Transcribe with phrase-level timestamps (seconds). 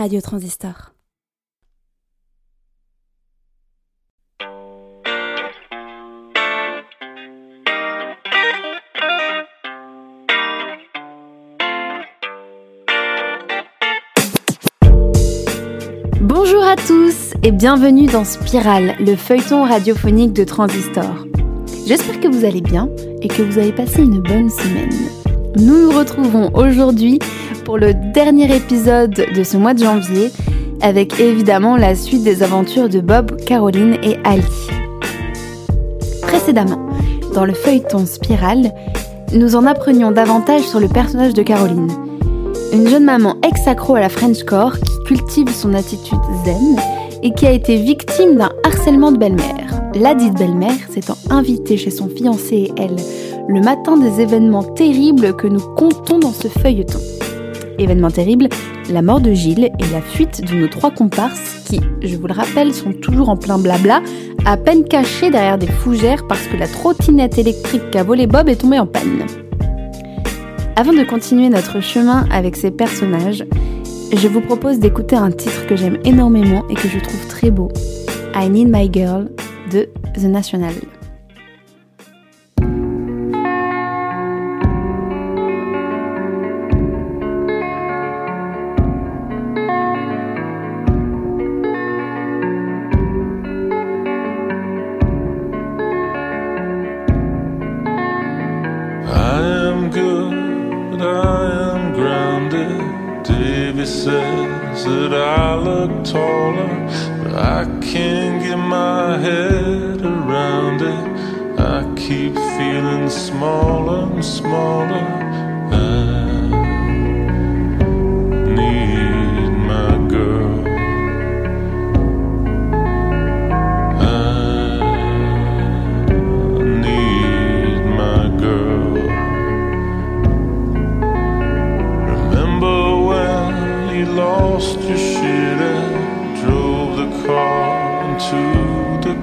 [0.00, 0.94] Radio Transistor.
[16.22, 21.26] Bonjour à tous et bienvenue dans Spirale, le feuilleton radiophonique de Transistor.
[21.86, 22.88] J'espère que vous allez bien
[23.20, 25.19] et que vous avez passé une bonne semaine.
[25.56, 27.18] Nous nous retrouvons aujourd'hui
[27.64, 30.30] pour le dernier épisode de ce mois de janvier,
[30.80, 34.44] avec évidemment la suite des aventures de Bob, Caroline et Ali.
[36.22, 36.88] Précédemment,
[37.34, 38.72] dans le feuilleton Spirale,
[39.32, 41.90] nous en apprenions davantage sur le personnage de Caroline,
[42.72, 46.76] une jeune maman ex-accro à la Frenchcore qui cultive son attitude zen
[47.24, 49.82] et qui a été victime d'un harcèlement de belle-mère.
[49.94, 52.96] La dite belle-mère s'étant invitée chez son fiancé et elle
[53.50, 57.00] le matin des événements terribles que nous comptons dans ce feuilleton.
[57.78, 58.48] Événement terrible,
[58.88, 62.32] la mort de Gilles et la fuite de nos trois comparses qui, je vous le
[62.32, 64.02] rappelle, sont toujours en plein blabla,
[64.44, 68.60] à peine cachés derrière des fougères parce que la trottinette électrique qu'a volé Bob est
[68.60, 69.26] tombée en panne.
[70.76, 73.44] Avant de continuer notre chemin avec ces personnages,
[74.14, 77.68] je vous propose d'écouter un titre que j'aime énormément et que je trouve très beau,
[78.32, 79.28] I Need My Girl
[79.72, 80.74] de The National.
[103.80, 106.68] Davy says that I look taller,
[107.22, 111.58] but I can't get my head around it.
[111.58, 115.19] I keep feeling smaller and smaller.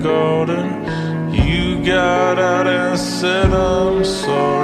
[0.07, 0.68] Garden?
[1.34, 4.56] You got out and said, I'm sorry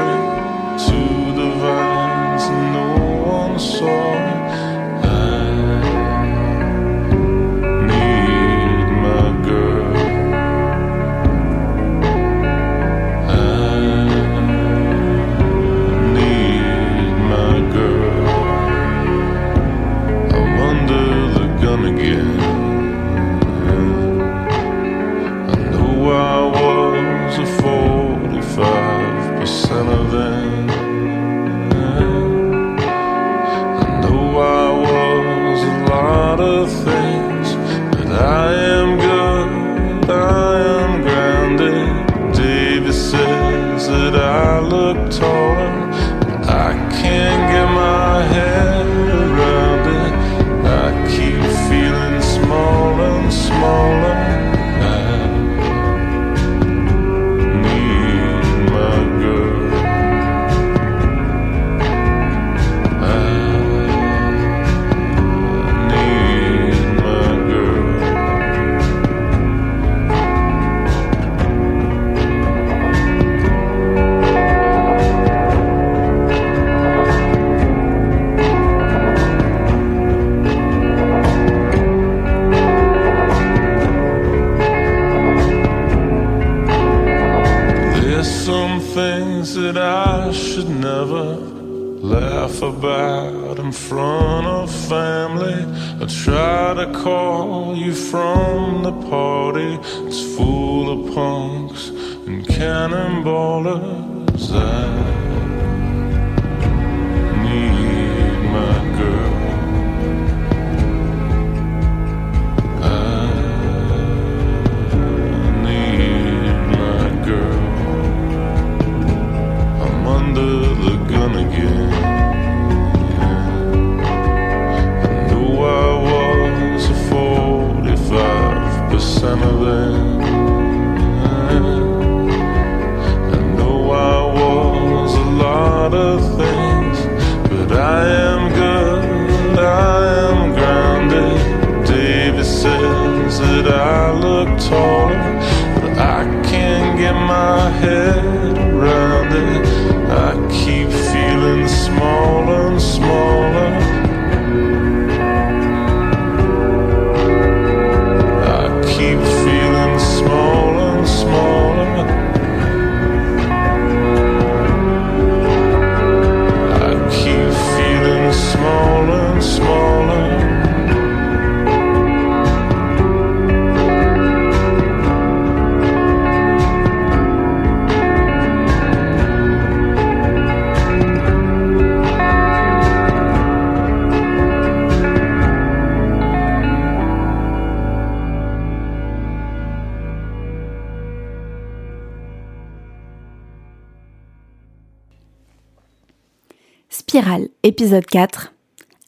[197.63, 198.53] épisode 4,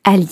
[0.06, 0.30] Ali.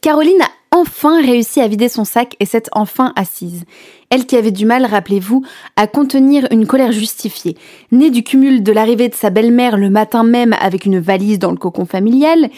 [0.00, 3.64] Caroline a enfin réussi à vider son sac et s'est enfin assise.
[4.10, 5.44] Elle qui avait du mal, rappelez-vous,
[5.76, 7.56] à contenir une colère justifiée,
[7.92, 11.52] née du cumul de l'arrivée de sa belle-mère le matin même avec une valise dans
[11.52, 12.50] le cocon familial,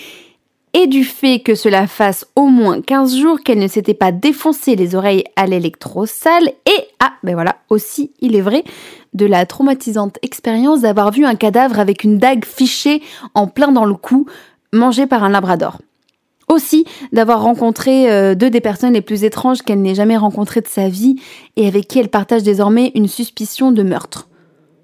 [0.73, 4.77] et du fait que cela fasse au moins 15 jours qu'elle ne s'était pas défoncé
[4.77, 8.65] les oreilles à l'électrosalle, et, ah, ben voilà, aussi, il est vrai,
[9.15, 13.03] de la traumatisante expérience d'avoir vu un cadavre avec une dague fichée
[13.35, 14.27] en plein dans le cou,
[14.73, 15.79] mangé par un labrador.
[16.49, 20.69] Aussi d'avoir rencontré euh, deux des personnes les plus étranges qu'elle n'ait jamais rencontrées de
[20.69, 21.17] sa vie
[21.57, 24.29] et avec qui elle partage désormais une suspicion de meurtre.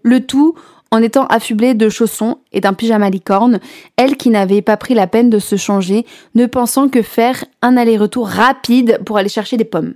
[0.03, 0.55] Le tout
[0.93, 3.59] en étant affublée de chaussons et d'un pyjama licorne,
[3.97, 6.07] elle qui n'avait pas pris la peine de se changer,
[6.37, 9.95] ne pensant que faire un aller-retour rapide pour aller chercher des pommes.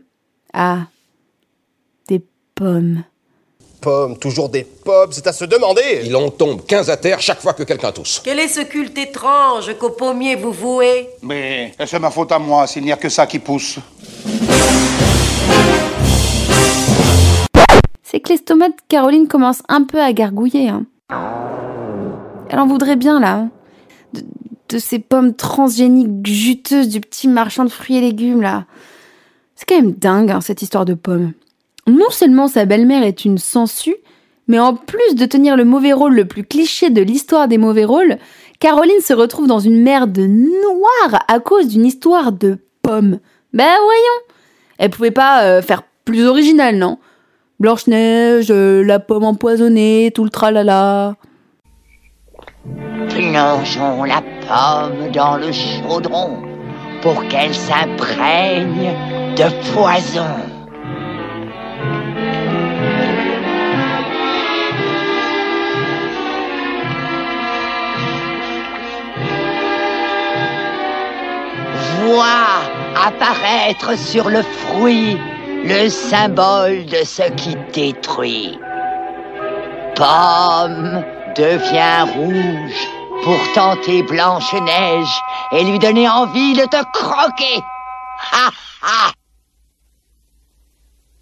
[0.52, 0.86] Ah,
[2.08, 2.24] des
[2.56, 3.04] pommes
[3.80, 6.02] pommes, toujours des pommes, c'est à se demander.
[6.04, 8.20] Il en tombe 15 à terre chaque fois que quelqu'un tousse.
[8.24, 11.08] Quel est ce culte étrange qu'au pommier vous vouez?
[11.22, 13.78] Mais c'est ma faute à moi s'il n'y a que ça qui pousse?
[18.02, 20.68] C'est que l'estomac de Caroline commence un peu à gargouiller.
[20.68, 20.86] Hein.
[22.48, 23.34] Elle en voudrait bien, là.
[23.34, 23.50] Hein.
[24.12, 24.22] De,
[24.68, 28.64] de, ces pommes transgéniques juteuses du petit marchand de fruits et légumes, là.
[29.54, 31.32] C'est quand même dingue, hein, cette histoire de pommes.
[31.90, 33.96] Non seulement sa belle-mère est une sangsue,
[34.46, 37.84] mais en plus de tenir le mauvais rôle le plus cliché de l'histoire des mauvais
[37.84, 38.18] rôles,
[38.60, 43.18] Caroline se retrouve dans une merde noire à cause d'une histoire de pommes.
[43.52, 44.20] Ben voyons
[44.78, 46.98] Elle pouvait pas euh, faire plus original, non?
[47.58, 51.16] Blanche-Neige, euh, la pomme empoisonnée, tout le tralala.
[53.08, 56.38] Plongeons la pomme dans le chaudron
[57.02, 58.94] pour qu'elle s'imprègne
[59.36, 60.59] de poison.
[72.02, 72.62] Vois
[72.96, 75.18] apparaître sur le fruit
[75.64, 78.58] le symbole de ce qui détruit.
[79.94, 81.04] Pomme
[81.36, 82.88] devient rouge
[83.22, 87.62] pour tenter Blanche-Neige et lui donner envie de te croquer.
[88.32, 88.50] Ha
[88.82, 89.12] ha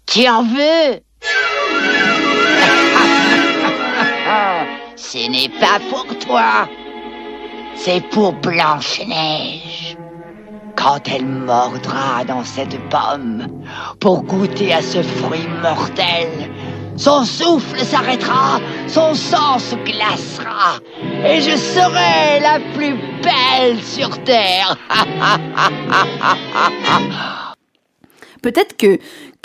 [0.05, 1.01] Tu en veux?
[4.95, 6.67] Ce n'est pas pour toi,
[7.75, 9.98] c'est pour Blanche-Neige
[10.79, 13.45] quand elle mordra dans cette pomme
[13.99, 16.49] pour goûter à ce fruit mortel.
[16.95, 20.79] Son souffle s'arrêtera, son sang se glacera,
[21.25, 24.77] et je serai la plus belle sur Terre.
[28.41, 28.99] Peut-être que,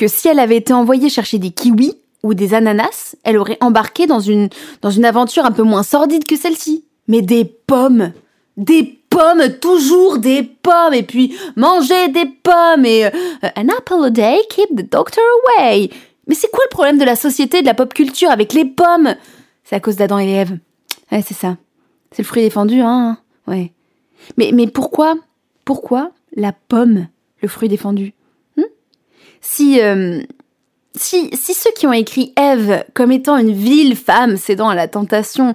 [0.07, 4.21] si elle avait été envoyée chercher des kiwis ou des ananas, elle aurait embarqué dans
[4.21, 4.49] une,
[4.83, 6.85] dans une aventure un peu moins sordide que celle-ci.
[7.07, 8.13] Mais des pommes
[8.57, 13.11] Des pommes, toujours des pommes, et puis manger des pommes, et euh,
[13.57, 15.23] an apple a day keep the doctor
[15.61, 15.91] away.
[16.27, 19.15] Mais c'est quoi le problème de la société, de la pop culture avec les pommes?
[19.63, 20.59] C'est à cause d'Adam et Ève.
[21.13, 21.57] Ouais, c'est ça.
[22.11, 23.73] C'est le fruit défendu, hein Ouais.
[24.37, 25.15] Mais, mais pourquoi
[25.65, 27.07] Pourquoi la pomme,
[27.41, 28.15] le fruit défendu?
[28.57, 28.65] Hmm?
[29.41, 29.81] Si...
[29.81, 30.23] Euh,
[30.97, 34.87] si, si ceux qui ont écrit Ève comme étant une vile femme cédant à la
[34.87, 35.55] tentation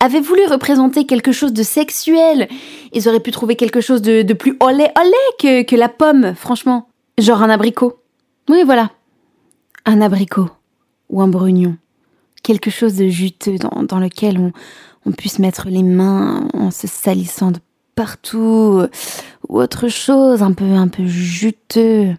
[0.00, 2.48] avaient voulu représenter quelque chose de sexuel,
[2.92, 6.88] ils auraient pu trouver quelque chose de, plus olé olé que, la pomme, franchement.
[7.18, 8.00] Genre un abricot.
[8.48, 8.90] Oui, voilà.
[9.84, 10.48] Un abricot.
[11.08, 11.76] Ou un brugnon.
[12.42, 14.52] Quelque chose de juteux dans, dans lequel on,
[15.06, 17.58] on puisse mettre les mains en se salissant de
[17.94, 18.82] partout.
[19.48, 22.14] Ou autre chose, un peu, un peu juteux.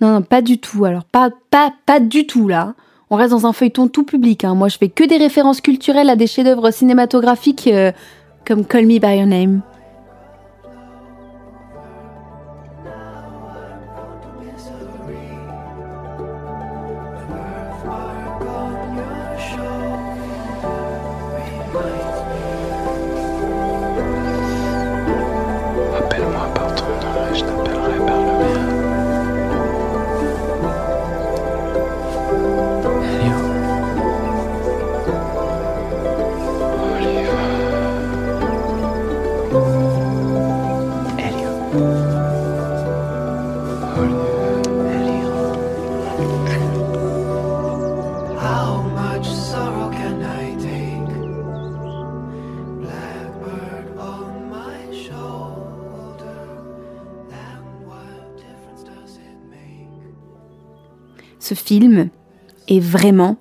[0.00, 0.84] Non, non, pas du tout.
[0.84, 2.74] Alors, pas, pas, pas du tout là.
[3.10, 4.44] On reste dans un feuilleton tout public.
[4.44, 4.54] Hein.
[4.54, 7.92] Moi, je fais que des références culturelles à des chefs-d'œuvre cinématographiques euh,
[8.46, 9.62] comme Call Me by Your Name.
[61.48, 62.10] Ce film
[62.68, 63.38] est vraiment,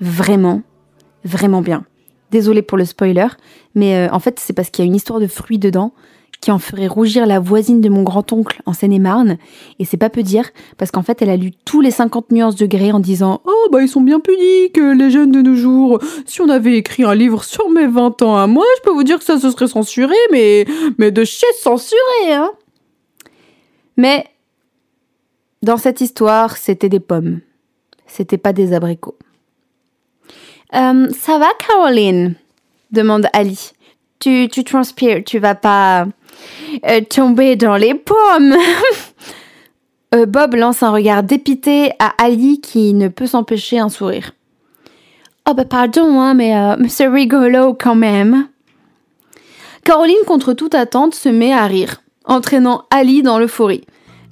[0.00, 0.62] vraiment,
[1.24, 1.84] vraiment bien.
[2.32, 3.28] Désolée pour le spoiler,
[3.76, 5.92] mais euh, en fait c'est parce qu'il y a une histoire de fruits dedans
[6.40, 9.38] qui en ferait rougir la voisine de mon grand-oncle en Seine-et-Marne.
[9.78, 12.56] Et c'est pas peu dire, parce qu'en fait elle a lu tous les 50 nuances
[12.56, 16.00] de gré en disant «Oh bah ils sont bien pudiques, les jeunes de nos jours.
[16.26, 19.04] Si on avait écrit un livre sur mes 20 ans à moi, je peux vous
[19.04, 20.66] dire que ça se serait censuré, mais,
[20.98, 22.50] mais de chez censuré, hein!»
[23.96, 24.24] Mais
[25.62, 27.40] dans cette histoire, c'était des pommes.
[28.06, 29.18] C'était pas des abricots.
[30.74, 32.34] Euh, ça va, Caroline?
[32.90, 33.72] demande Ali.
[34.18, 36.06] Tu, tu transpires, tu vas pas
[36.86, 38.54] euh, tomber dans les pommes.
[40.14, 44.32] Euh, Bob lance un regard dépité à Ali qui ne peut s'empêcher un sourire.
[45.46, 46.54] Oh bah pardon, hein, mais,
[46.88, 48.48] c'est rigolo quand même.
[49.84, 53.84] Caroline, contre toute attente, se met à rire, entraînant Ali dans l'euphorie.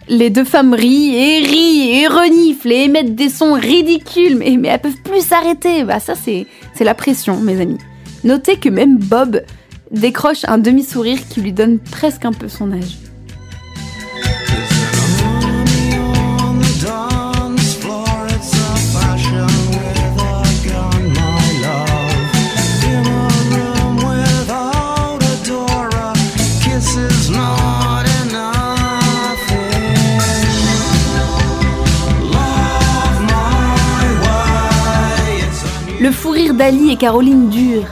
[0.09, 4.69] Les deux femmes rient et rient et reniflent et émettent des sons ridicules, mais, mais
[4.69, 5.83] elles peuvent plus s'arrêter.
[5.83, 7.79] Bah ça c'est c'est la pression, mes amis.
[8.23, 9.43] Notez que même Bob
[9.91, 12.99] décroche un demi-sourire qui lui donne presque un peu son âge.
[36.57, 37.85] d'Ali et Caroline dure.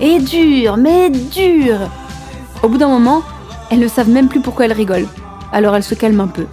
[0.00, 1.90] Et dure, mais dure.
[2.62, 3.22] Au bout d'un moment,
[3.70, 5.08] elles ne savent même plus pourquoi elles rigolent.
[5.52, 6.46] Alors elles se calment un peu.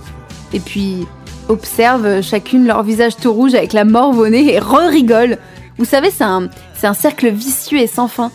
[0.52, 1.08] Et puis
[1.48, 5.38] observent chacune leur visage tout rouge avec la morve au nez et re-rigolent.
[5.78, 6.50] Vous savez, c'est un,
[6.84, 8.32] un cercle vicieux et sans fin.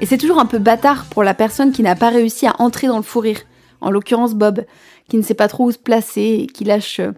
[0.00, 2.86] Et c'est toujours un peu bâtard pour la personne qui n'a pas réussi à entrer
[2.86, 3.40] dans le fou rire.
[3.80, 4.64] En l'occurrence Bob,
[5.08, 7.12] qui ne sait pas trop où se placer et qui lâche euh,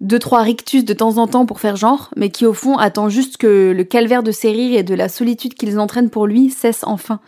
[0.00, 3.08] deux trois rictus de temps en temps pour faire genre, mais qui au fond attend
[3.08, 6.50] juste que le calvaire de ses rires et de la solitude qu'ils entraînent pour lui
[6.50, 7.20] cesse enfin.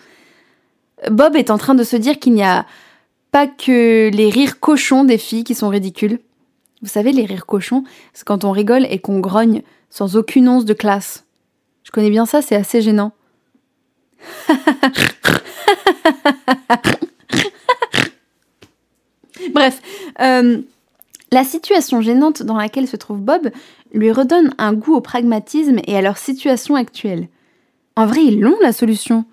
[1.10, 2.66] Bob est en train de se dire qu'il n'y a
[3.32, 6.18] pas que les rires cochons des filles qui sont ridicules.
[6.82, 10.64] Vous savez, les rires cochons, c'est quand on rigole et qu'on grogne sans aucune once
[10.64, 11.24] de classe.
[11.84, 13.12] Je connais bien ça, c'est assez gênant.
[19.52, 19.80] Bref,
[20.20, 20.60] euh,
[21.32, 23.50] la situation gênante dans laquelle se trouve Bob
[23.92, 27.28] lui redonne un goût au pragmatisme et à leur situation actuelle.
[27.96, 29.24] En vrai, ils l'ont la solution.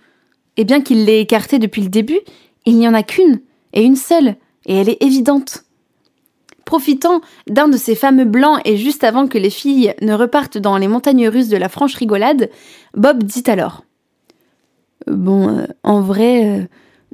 [0.57, 2.19] Et bien qu'il l'ait écartée depuis le début,
[2.65, 3.41] il n'y en a qu'une,
[3.73, 4.35] et une seule,
[4.65, 5.63] et elle est évidente.
[6.65, 10.77] Profitant d'un de ces fameux blancs et juste avant que les filles ne repartent dans
[10.77, 12.49] les montagnes russes de la franche rigolade,
[12.93, 13.83] Bob dit alors
[15.05, 16.63] Bon, euh, en vrai, euh,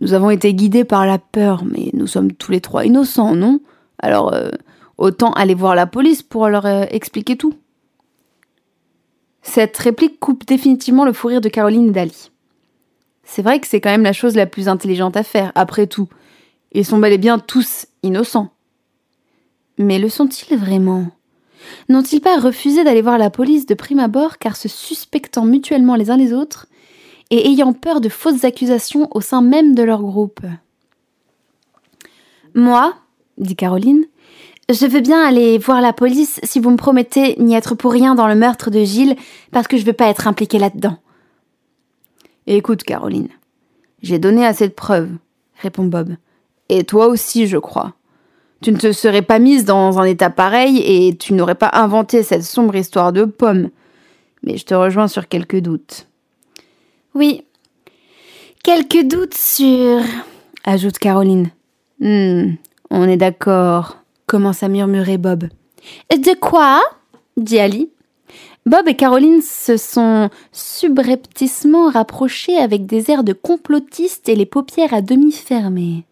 [0.02, 3.60] nous avons été guidés par la peur, mais nous sommes tous les trois innocents, non?
[4.00, 4.50] Alors, euh,
[4.98, 7.56] autant aller voir la police pour leur euh, expliquer tout.
[9.42, 12.32] Cette réplique coupe définitivement le fou rire de Caroline et d'Ali.
[13.24, 16.08] C'est vrai que c'est quand même la chose la plus intelligente à faire, après tout.
[16.72, 18.50] Ils sont bel et bien tous innocents.
[19.78, 21.08] Mais le sont-ils vraiment?
[21.90, 26.12] N'ont-ils pas refusé d'aller voir la police de prime abord car se suspectant mutuellement les
[26.12, 26.68] uns les autres
[27.30, 30.42] et ayant peur de fausses accusations au sein même de leur groupe?
[32.54, 32.94] Moi,
[33.38, 34.06] dit Caroline,
[34.70, 38.16] je veux bien aller voir la police si vous me promettez n'y être pour rien
[38.16, 39.16] dans le meurtre de Gilles
[39.52, 40.98] parce que je veux pas être impliquée là-dedans.
[42.48, 43.30] Écoute, Caroline,
[44.02, 45.12] j'ai donné assez de preuves,
[45.62, 46.16] répond Bob.
[46.70, 47.94] Et toi aussi, je crois.
[48.62, 52.24] Tu ne te serais pas mise dans un état pareil et tu n'aurais pas inventé
[52.24, 53.70] cette sombre histoire de pomme.
[54.44, 56.08] Mais je te rejoins sur quelques doutes.
[57.14, 57.44] Oui,
[58.64, 60.00] quelques doutes sur...
[60.64, 61.50] ajoute Caroline.
[62.00, 62.54] Hmm,
[62.90, 64.03] on est d'accord,
[64.34, 65.44] commence à murmurer Bob.
[66.10, 66.82] De quoi?
[67.38, 67.92] dit Ali.
[68.66, 74.96] Bob et Caroline se sont subrepticement rapprochés avec des airs de complotistes et les paupières
[74.96, 76.08] à demi fermées.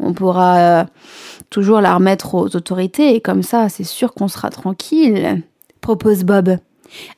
[0.00, 0.84] On pourra euh,
[1.48, 5.44] toujours la remettre aux autorités et comme ça, c'est sûr qu'on sera tranquille,
[5.80, 6.56] propose Bob.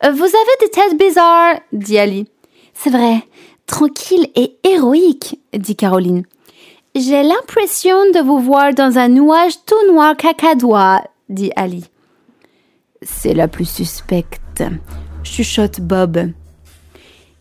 [0.02, 2.28] Vous avez des têtes bizarres, dit Ali.
[2.74, 3.22] C'est vrai,
[3.64, 6.24] tranquille et héroïque, dit Caroline.
[6.94, 11.86] J'ai l'impression de vous voir dans un nuage tout noir cacadois, dit Ali.
[13.00, 14.62] C'est la plus suspecte,
[15.24, 16.18] chuchote Bob.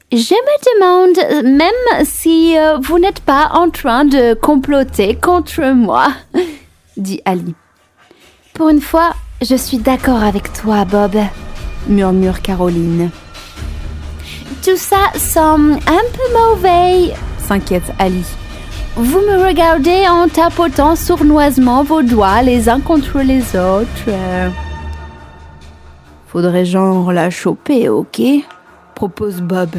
[0.09, 6.07] Je me demande même si euh, vous n'êtes pas en train de comploter contre moi,
[6.97, 7.53] dit Ali.
[8.53, 11.17] Pour une fois, je suis d'accord avec toi, Bob,
[11.87, 13.09] murmure Caroline.
[14.63, 17.13] Tout ça semble un peu mauvais,
[17.45, 18.23] s'inquiète Ali.
[18.95, 24.11] Vous me regardez en tapotant sournoisement vos doigts les uns contre les autres.
[26.27, 28.21] Faudrait genre la choper, ok?
[28.95, 29.69] Propose Bob.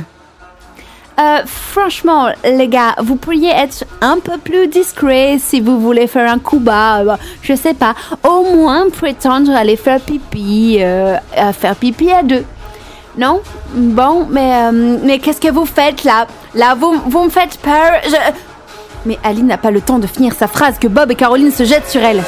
[1.21, 6.31] Euh, franchement, les gars, vous pourriez être un peu plus discret si vous voulez faire
[6.31, 7.01] un coup bas.
[7.01, 7.95] euh, je sais pas.
[8.27, 12.45] Au moins prétendre aller faire pipi, euh, à faire pipi à deux.
[13.19, 13.43] Non?
[13.75, 16.27] Bon, mais, euh, mais qu'est-ce que vous faites là?
[16.55, 17.93] Là, vous, vous me faites peur.
[19.05, 21.65] Mais Ali n'a pas le temps de finir sa phrase que Bob et Caroline se
[21.65, 22.23] jettent sur elle.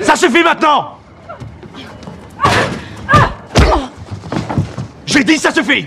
[0.00, 0.92] Ça suffit maintenant
[5.04, 5.86] J'ai dit ça suffit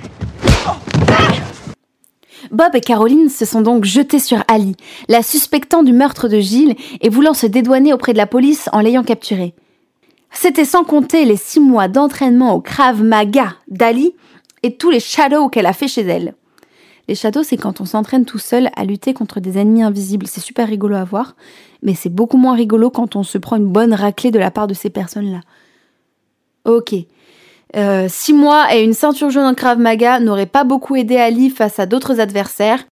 [2.51, 4.75] Bob et Caroline se sont donc jetés sur Ali,
[5.07, 8.79] la suspectant du meurtre de Gilles et voulant se dédouaner auprès de la police en
[8.79, 9.53] l'ayant capturée.
[10.31, 14.13] C'était sans compter les six mois d'entraînement au Krav Maga d'Ali
[14.63, 16.35] et tous les shadows qu'elle a fait chez elle.
[17.07, 20.27] Les shadows, c'est quand on s'entraîne tout seul à lutter contre des ennemis invisibles.
[20.27, 21.35] C'est super rigolo à voir,
[21.81, 24.67] mais c'est beaucoup moins rigolo quand on se prend une bonne raclée de la part
[24.67, 25.41] de ces personnes-là.
[26.65, 26.93] Ok.
[27.75, 31.49] Euh, six mois et une ceinture jaune en Krav Maga n'auraient pas beaucoup aidé Ali
[31.49, 32.85] face à d'autres adversaires.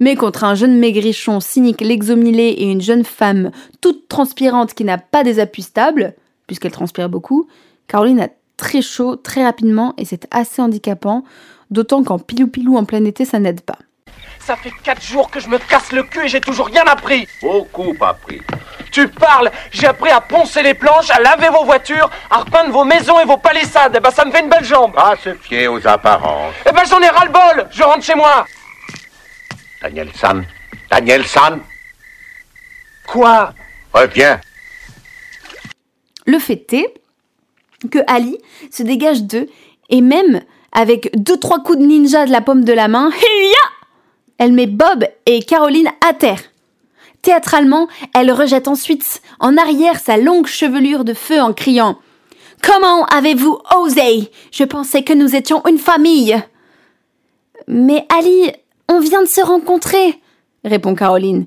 [0.00, 3.50] Mais contre un jeune maigrichon cynique, l'exomilé et une jeune femme
[3.80, 6.14] toute transpirante qui n'a pas des appuis stables,
[6.46, 7.48] puisqu'elle transpire beaucoup,
[7.88, 11.24] Caroline a très chaud très rapidement et c'est assez handicapant,
[11.70, 13.78] d'autant qu'en pilou-pilou en plein été ça n'aide pas.
[14.40, 17.26] Ça fait quatre jours que je me casse le cul et j'ai toujours rien appris.
[17.42, 18.40] Beaucoup appris.
[18.92, 22.84] Tu parles J'ai appris à poncer les planches, à laver vos voitures, à repeindre vos
[22.84, 23.94] maisons et vos palissades.
[23.96, 24.94] Eh ben ça me fait une belle jambe.
[24.94, 26.54] Pas se fier aux apparences.
[26.64, 27.68] Eh ben j'en ai ras le bol.
[27.72, 28.46] Je rentre chez moi.
[29.82, 30.44] Daniel San.
[30.90, 31.60] Daniel San.
[33.06, 33.52] Quoi?
[33.92, 34.40] Reviens.
[36.24, 36.94] Le fait est
[37.88, 38.38] que Ali
[38.70, 39.48] se dégage d'eux
[39.90, 43.10] et même avec deux trois coups de ninja de la paume de la main,
[44.38, 46.40] elle met Bob et Caroline à terre.
[47.22, 51.98] Théâtralement, elle rejette ensuite en arrière sa longue chevelure de feu en criant
[52.62, 54.30] Comment avez-vous osé?
[54.50, 56.36] Je pensais que nous étions une famille.
[57.68, 58.52] Mais Ali,
[58.88, 60.20] on vient de se rencontrer,
[60.64, 61.46] répond Caroline.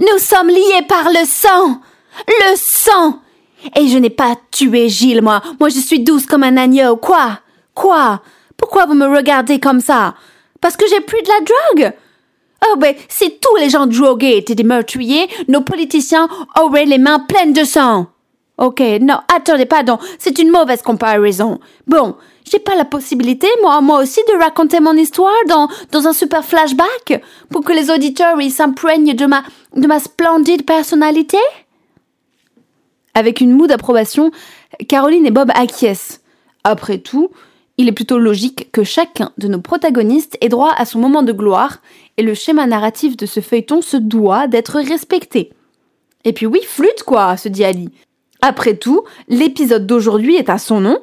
[0.00, 1.80] Nous sommes liés par le sang
[2.26, 3.20] Le sang
[3.76, 5.42] Et je n'ai pas tué Gilles, moi.
[5.60, 6.96] Moi, je suis douce comme un agneau.
[6.96, 7.40] Quoi?
[7.74, 8.22] Quoi?
[8.56, 10.14] Pourquoi vous me regardez comme ça?
[10.60, 11.92] Parce que j'ai pris de la drogue?
[12.66, 16.28] Oh ben, si tous les gens drogués étaient des meurtriers, nos politiciens
[16.60, 18.06] auraient les mains pleines de sang.
[18.58, 21.60] Ok, non, attendez, pardon, c'est une mauvaise comparaison.
[21.86, 22.16] Bon,
[22.50, 26.44] j'ai pas la possibilité, moi, moi aussi, de raconter mon histoire dans, dans un super
[26.44, 29.44] flashback pour que les auditeurs ils s'imprègnent de ma,
[29.76, 31.38] de ma splendide personnalité?
[33.18, 34.30] Avec une moue d'approbation,
[34.86, 36.20] Caroline et Bob acquiescent.
[36.62, 37.30] Après tout,
[37.76, 41.32] il est plutôt logique que chacun de nos protagonistes ait droit à son moment de
[41.32, 41.82] gloire,
[42.16, 45.50] et le schéma narratif de ce feuilleton se doit d'être respecté.
[46.24, 47.90] Et puis oui, flûte quoi, se dit Ali.
[48.40, 51.00] Après tout, l'épisode d'aujourd'hui est à son nom.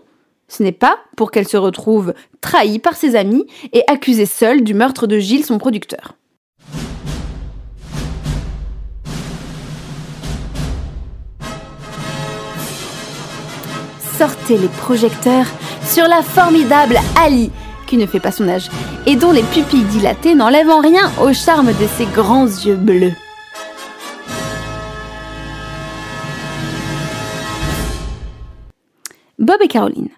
[0.48, 4.74] Ce n'est pas pour qu'elle se retrouve trahie par ses amis et accusée seule du
[4.74, 6.14] meurtre de Gilles, son producteur.
[14.18, 15.48] Sortez les projecteurs
[15.84, 17.52] sur la formidable Ali,
[17.86, 18.70] qui ne fait pas son âge,
[19.06, 23.12] et dont les pupilles dilatées n'enlèvent en rien au charme de ses grands yeux bleus.
[29.38, 30.10] Bob et Caroline,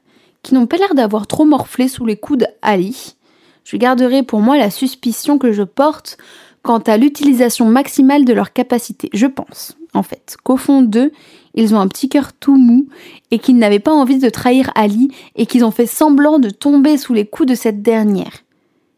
[0.44, 3.16] qui n'ont pas l'air d'avoir trop morflé sous les coups d'Ali,
[3.64, 6.20] je garderai pour moi la suspicion que je porte
[6.68, 9.10] quant à l'utilisation maximale de leurs capacités.
[9.14, 11.14] Je pense, en fait, qu'au fond d'eux,
[11.56, 12.90] ils ont un petit cœur tout mou
[13.32, 16.98] et qu'ils n'avaient pas envie de trahir Ali et qu'ils ont fait semblant de tomber
[16.98, 18.44] sous les coups de cette dernière.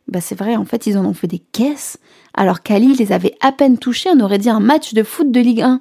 [0.08, 2.00] Bah c'est vrai, en fait, ils en ont fait des caisses,
[2.34, 5.40] alors qu'Ali les avait à peine touchés, on aurait dit un match de foot de
[5.40, 5.80] Ligue 1.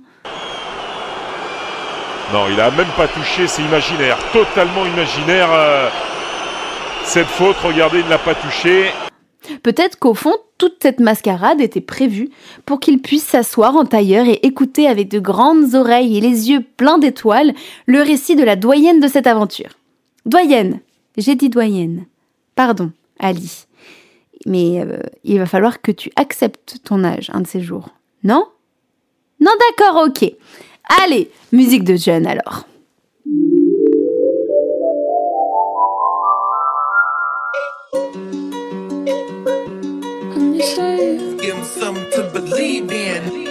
[2.34, 5.48] Non, il a même pas touché, c'est imaginaire, totalement imaginaire.
[5.50, 5.88] euh,
[7.04, 8.90] Cette faute, regardez, il ne l'a pas touché.
[9.62, 12.30] Peut-être qu'au fond, toute cette mascarade était prévue
[12.66, 16.64] pour qu'il puisse s'asseoir en tailleur et écouter avec de grandes oreilles et les yeux
[16.76, 17.54] pleins d'étoiles
[17.86, 19.70] le récit de la doyenne de cette aventure.
[20.26, 20.80] Doyenne,
[21.16, 22.06] j'ai dit doyenne.
[22.54, 23.64] Pardon, Ali.
[24.46, 27.88] Mais euh, il va falloir que tu acceptes ton âge un de ces jours.
[28.24, 28.46] Non?
[29.40, 30.32] Non, d'accord, ok.
[31.02, 32.67] Allez, musique de jeune alors.
[40.58, 43.44] Give them something to believe in.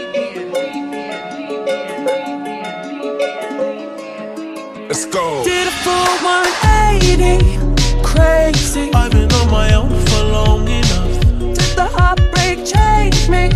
[4.90, 5.42] Let's go.
[5.46, 8.92] Did a full 180, crazy.
[8.94, 11.22] I've been on my own for long enough.
[11.56, 13.52] Did the heartbreak change me?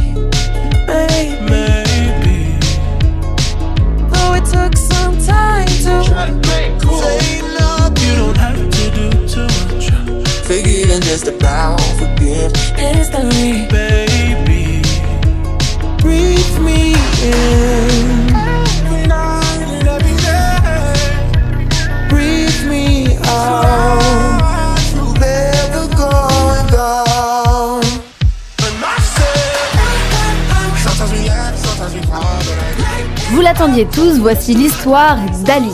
[33.94, 35.74] Tous, voici l'histoire d'Ali.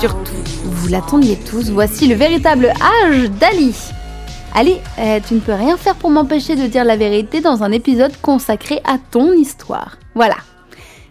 [0.00, 2.72] Surtout, vous l'attendiez tous, voici le véritable
[3.04, 3.74] âge d'Ali.
[4.54, 7.70] Ali, euh, tu ne peux rien faire pour m'empêcher de dire la vérité dans un
[7.70, 9.98] épisode consacré à ton histoire.
[10.14, 10.36] Voilà.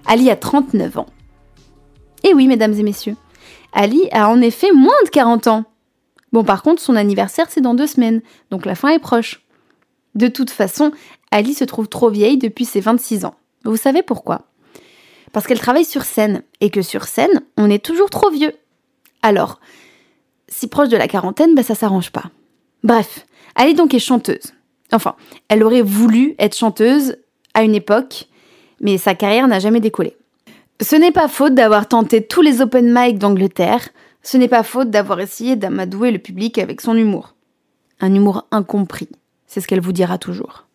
[0.06, 1.06] Ali a 39 ans.
[2.24, 3.16] Et oui, mesdames et messieurs,
[3.72, 5.64] Ali a en effet moins de 40 ans.
[6.34, 9.46] Bon, par contre, son anniversaire, c'est dans deux semaines, donc la fin est proche.
[10.16, 10.92] De toute façon,
[11.32, 13.36] Ali se trouve trop vieille depuis ses 26 ans.
[13.64, 14.47] Vous savez pourquoi?
[15.34, 18.54] Parce qu'elle travaille sur scène, et que sur scène, on est toujours trop vieux.
[19.22, 19.60] Alors,
[20.48, 22.32] si proche de la quarantaine, bah, ça s'arrange pas.
[22.84, 24.54] Bref, Ali donc est chanteuse.
[24.92, 25.16] Enfin,
[25.50, 27.18] elle aurait voulu être chanteuse
[27.54, 28.28] à une époque,
[28.80, 30.16] mais sa carrière n'a jamais décollé.
[30.80, 33.90] Ce n'est pas faute d'avoir tenté tous les open mic d'Angleterre,
[34.22, 37.34] ce n'est pas faute d'avoir essayé d'amadouer le public avec son humour.
[38.00, 39.10] Un humour incompris,
[39.48, 40.66] c'est ce qu'elle vous dira toujours.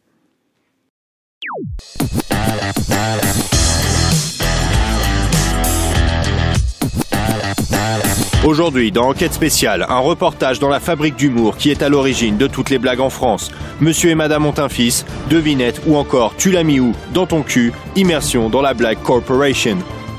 [8.44, 12.48] Aujourd'hui, dans Enquête spéciale, un reportage dans la fabrique d'humour qui est à l'origine de
[12.48, 13.52] toutes les blagues en France.
[13.80, 16.92] Monsieur et Madame ont un fils, devinette ou encore tu l'as mis où?
[17.14, 19.76] Dans ton cul, immersion dans la blague corporation.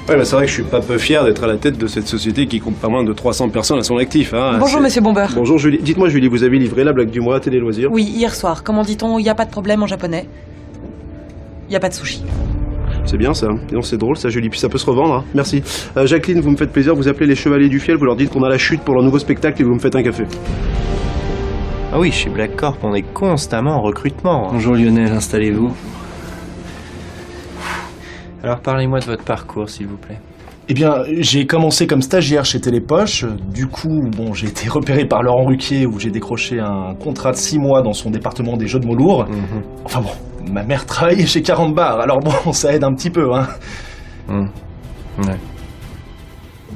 [0.07, 1.87] Ouais, bah c'est vrai que je suis pas peu fier d'être à la tête de
[1.87, 4.33] cette société qui compte pas moins de 300 personnes à son actif.
[4.33, 4.57] Hein.
[4.59, 5.27] Bonjour, monsieur Bomber.
[5.35, 5.79] Bonjour Julie.
[5.81, 7.89] Dites-moi Julie, vous avez livré la blague du mois à Télé Loisirs?
[7.91, 8.63] Oui, hier soir.
[8.63, 9.19] Comment dit-on?
[9.19, 10.27] Il n'y a pas de problème en japonais.
[11.67, 12.21] Il n'y a pas de sushi.
[13.05, 13.47] C'est bien ça.
[13.71, 15.13] Et non, c'est drôle ça Julie, puis ça peut se revendre.
[15.15, 15.23] hein.
[15.35, 15.61] Merci.
[15.97, 18.29] Euh, Jacqueline, vous me faites plaisir, vous appelez les Chevaliers du Fiel, vous leur dites
[18.31, 20.23] qu'on a la chute pour leur nouveau spectacle et vous me faites un café.
[21.91, 24.49] Ah oui, chez Black Corp, on est constamment en recrutement.
[24.51, 25.71] Bonjour Lionel, installez-vous.
[28.43, 30.17] Alors parlez-moi de votre parcours, s'il vous plaît.
[30.69, 33.25] Eh bien, j'ai commencé comme stagiaire chez Télépoche.
[33.53, 37.35] Du coup, bon, j'ai été repéré par Laurent Ruquier où j'ai décroché un contrat de
[37.37, 39.27] 6 mois dans son département des jeux de mots lourds.
[39.85, 40.09] Enfin bon,
[40.51, 43.47] ma mère travaillait chez 40 bars, alors bon, ça aide un petit peu, hein.
[44.27, 44.47] Hmm.
[45.19, 45.37] Ouais.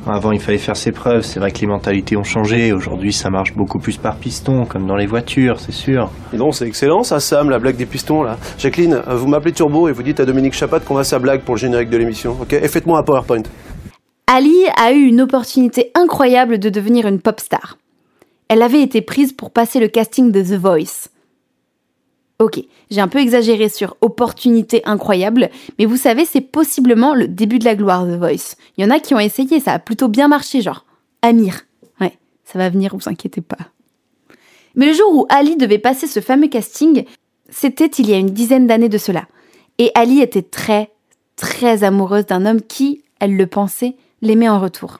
[0.09, 1.23] Avant, il fallait faire ses preuves.
[1.23, 2.71] C'est vrai que les mentalités ont changé.
[2.71, 6.09] Aujourd'hui, ça marche beaucoup plus par piston, comme dans les voitures, c'est sûr.
[6.33, 8.37] Et non, c'est excellent ça, Sam, la blague des pistons là.
[8.57, 11.41] Jacqueline, euh, vous m'appelez Turbo et vous dites à Dominique Chapat qu'on a sa blague
[11.41, 12.53] pour le générique de l'émission, ok?
[12.53, 13.43] Et faites-moi un PowerPoint.
[14.27, 17.77] Ali a eu une opportunité incroyable de devenir une pop star.
[18.47, 21.09] Elle avait été prise pour passer le casting de The Voice.
[22.39, 22.59] Ok,
[22.91, 27.65] j'ai un peu exagéré sur opportunité incroyable, mais vous savez, c'est possiblement le début de
[27.65, 28.55] la gloire The Voice.
[28.77, 30.85] Il y en a qui ont essayé, ça a plutôt bien marché, genre
[31.23, 31.65] Amir.
[31.99, 33.57] Ouais, ça va venir, vous inquiétez pas.
[34.75, 37.05] Mais le jour où Ali devait passer ce fameux casting,
[37.49, 39.25] c'était il y a une dizaine d'années de cela.
[39.79, 40.91] Et Ali était très,
[41.35, 44.99] très amoureuse d'un homme qui, elle le pensait, l'aimait en retour.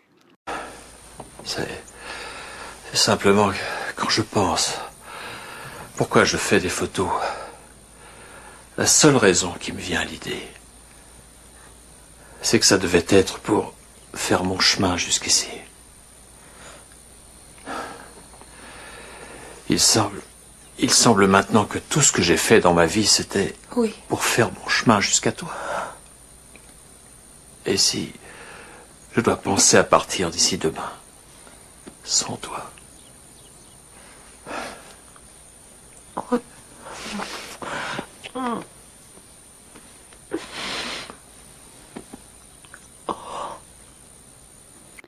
[1.43, 1.67] C'est.
[2.93, 3.51] Simplement
[3.95, 4.79] quand je pense.
[5.97, 7.09] Pourquoi je fais des photos
[8.77, 10.47] La seule raison qui me vient à l'idée,
[12.41, 13.73] c'est que ça devait être pour
[14.13, 15.47] faire mon chemin jusqu'ici.
[19.69, 20.21] Il semble.
[20.79, 23.95] Il semble maintenant que tout ce que j'ai fait dans ma vie, c'était Oui.
[24.07, 25.51] pour faire mon chemin jusqu'à toi.
[27.65, 28.13] Et si
[29.15, 30.91] je dois penser à partir d'ici demain,
[32.03, 32.71] sans toi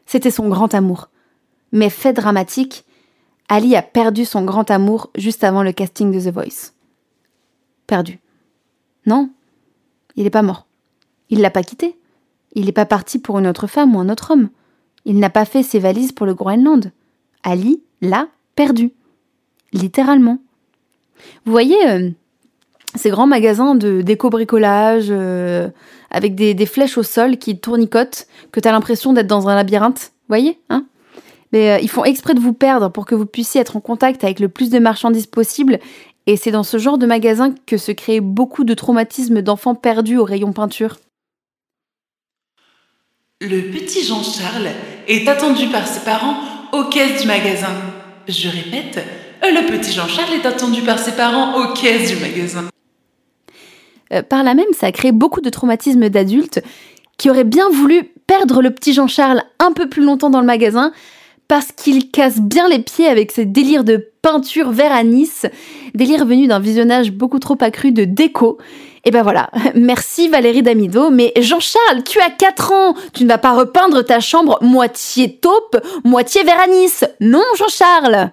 [0.06, 1.10] C'était son grand amour.
[1.72, 2.84] Mais fait dramatique,
[3.48, 6.74] Ali a perdu son grand amour juste avant le casting de The Voice.
[7.86, 8.20] Perdu.
[9.06, 9.30] Non,
[10.16, 10.66] il n'est pas mort.
[11.30, 11.96] Il l'a pas quitté.
[12.54, 14.50] Il n'est pas parti pour une autre femme ou un autre homme.
[15.06, 16.92] Il n'a pas fait ses valises pour le Groenland.
[17.44, 18.92] Ali l'a perdu.
[19.74, 20.40] Littéralement.
[21.46, 22.10] Vous voyez euh,
[22.96, 25.70] ces grands magasins de d'éco-bricolage euh,
[26.12, 30.00] avec des, flèches au sol qui tournicotent, que tu as l'impression d'être dans un labyrinthe.
[30.00, 30.86] Vous voyez hein?
[31.52, 34.24] Mais euh, ils font exprès de vous perdre pour que vous puissiez être en contact
[34.24, 35.80] avec le plus de marchandises possible.
[36.28, 40.18] Et c'est dans ce genre de magasin que se créent beaucoup de traumatismes d'enfants perdus
[40.18, 40.98] au rayon peinture.
[43.42, 44.70] Le petit Jean-Charles
[45.08, 46.36] est attendu par ses parents
[46.74, 47.74] aux caisses du magasin.
[48.28, 49.00] Je répète,
[49.44, 52.66] le petit Jean-Charles est attendu par ses parents aux caisses du magasin.
[54.14, 56.62] Euh, par là même, ça a créé beaucoup de traumatismes d'adultes
[57.18, 60.92] qui auraient bien voulu perdre le petit Jean-Charles un peu plus longtemps dans le magasin
[61.48, 65.48] parce qu'il casse bien les pieds avec ses délires de peinture vert anis,
[65.96, 68.60] délire venu d'un visionnage beaucoup trop accru de déco.
[69.04, 73.40] Et ben voilà, merci Valérie Damido, mais Jean-Charles, tu as 4 ans, tu ne vas
[73.40, 76.68] pas repeindre ta chambre moitié taupe, moitié vert.
[77.20, 78.32] Non Jean-Charles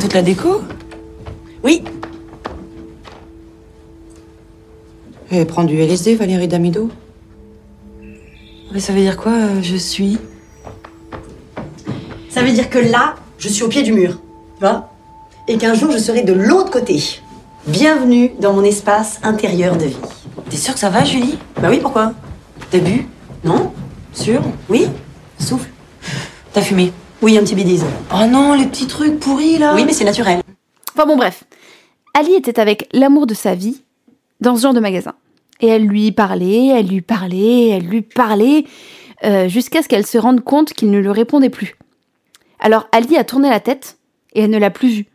[0.00, 0.62] Toute la déco
[1.62, 1.84] Oui.
[5.30, 6.90] Et prends du LSD, Valérie Damido.
[8.72, 10.18] Mais ça veut dire quoi, euh, je suis
[12.30, 14.18] Ça veut dire que là, je suis au pied du mur,
[14.56, 14.90] tu vois
[15.46, 17.00] Et qu'un jour, je serai de l'autre côté.
[17.68, 19.96] Bienvenue dans mon espace intérieur de vie.
[20.50, 21.38] T'es sûre que ça va, Julie?
[21.60, 22.12] Bah oui, pourquoi?
[22.70, 23.06] T'as bu?
[23.44, 23.72] Non?
[24.12, 24.42] Sûr?
[24.68, 24.88] Oui?
[25.38, 25.70] Souffle?
[26.52, 26.92] T'as fumé?
[27.22, 27.84] Oui, un petit bidise.
[28.12, 30.40] Oh non, les petits trucs pourris là Oui, mais c'est naturel.
[30.92, 31.44] Enfin bon bref,
[32.14, 33.82] Ali était avec l'amour de sa vie
[34.40, 35.14] dans ce genre de magasin.
[35.60, 38.64] Et elle lui parlait, elle lui parlait, elle lui parlait,
[39.24, 41.76] euh, jusqu'à ce qu'elle se rende compte qu'il ne lui répondait plus.
[42.58, 43.98] Alors Ali a tourné la tête
[44.32, 45.06] et elle ne l'a plus vu.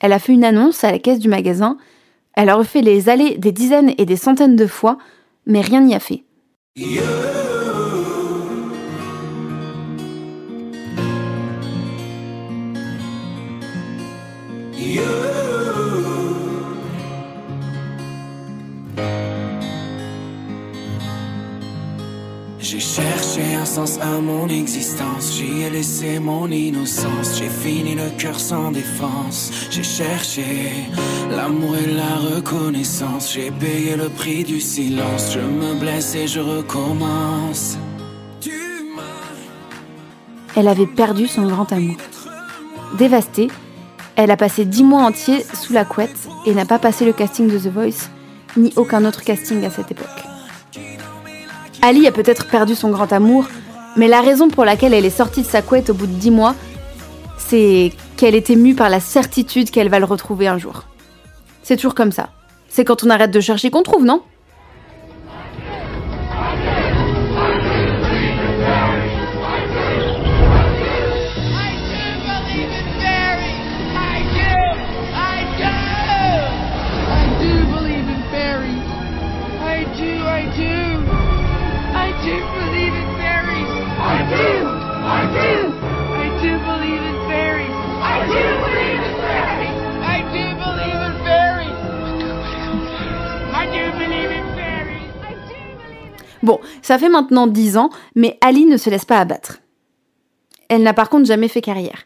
[0.00, 1.78] Elle a fait une annonce à la caisse du magasin,
[2.34, 4.98] elle a refait les allées des dizaines et des centaines de fois,
[5.46, 6.24] mais rien n'y a fait.
[23.86, 29.50] Sens à mon existence, j'y ai laissé mon innocence, j'ai fini le cœur sans défense,
[29.70, 30.44] j'ai cherché
[31.30, 36.40] l'amour et la reconnaissance, j'ai payé le prix du silence, je me blesse et je
[36.40, 37.78] recommence.
[40.56, 41.96] Elle avait perdu son grand amour.
[42.98, 43.48] Dévastée,
[44.16, 47.48] elle a passé dix mois entiers sous la couette et n'a pas passé le casting
[47.48, 48.10] de The Voice,
[48.56, 50.20] ni aucun autre casting à cette époque.
[51.82, 53.46] Ali a peut-être perdu son grand amour,
[53.96, 56.30] mais la raison pour laquelle elle est sortie de sa couette au bout de dix
[56.30, 56.54] mois,
[57.38, 60.84] c'est qu'elle est émue par la certitude qu'elle va le retrouver un jour.
[61.62, 62.30] C'est toujours comme ça.
[62.68, 64.22] C'est quand on arrête de chercher qu'on trouve, non?
[96.42, 99.58] Bon, ça fait maintenant 10 ans, mais Ali ne se laisse pas abattre.
[100.68, 102.04] Elle n'a par contre jamais fait carrière.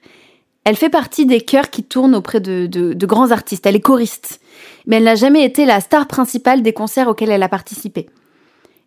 [0.65, 3.67] Elle fait partie des chœurs qui tournent auprès de grands artistes.
[3.67, 4.41] Elle est choriste.
[4.87, 8.09] Mais elle n'a jamais été la star principale des concerts auxquels elle a participé.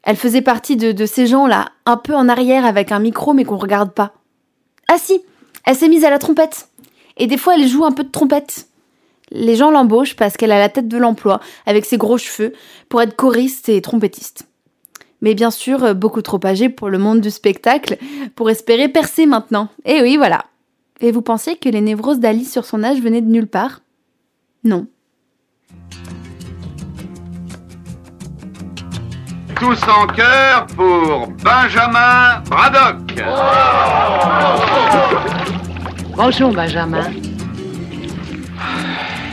[0.04, 3.44] Elle faisait partie de, de ces gens-là, un peu en arrière avec un micro mais
[3.44, 4.14] qu'on regarde pas.
[4.88, 5.22] Ah si,
[5.66, 6.70] elle s'est mise à la trompette.
[7.18, 8.68] Et des fois, elle joue un peu de trompette.
[9.32, 12.54] Les gens l'embauchent parce qu'elle a la tête de l'emploi, avec ses gros cheveux,
[12.88, 14.47] pour être choriste et trompettiste.
[15.22, 17.98] Mais bien sûr, euh, beaucoup trop âgée pour le monde du spectacle,
[18.36, 19.70] pour espérer percer maintenant.
[19.86, 20.46] Et oui, voilà.
[21.00, 23.82] Et vous pensiez que les névroses d'Ali sur son âge venaient de nulle part?
[24.64, 24.88] Non.
[29.56, 32.98] Tous en chœur pour Benjamin Braddock.
[36.16, 37.10] Bonjour, Benjamin.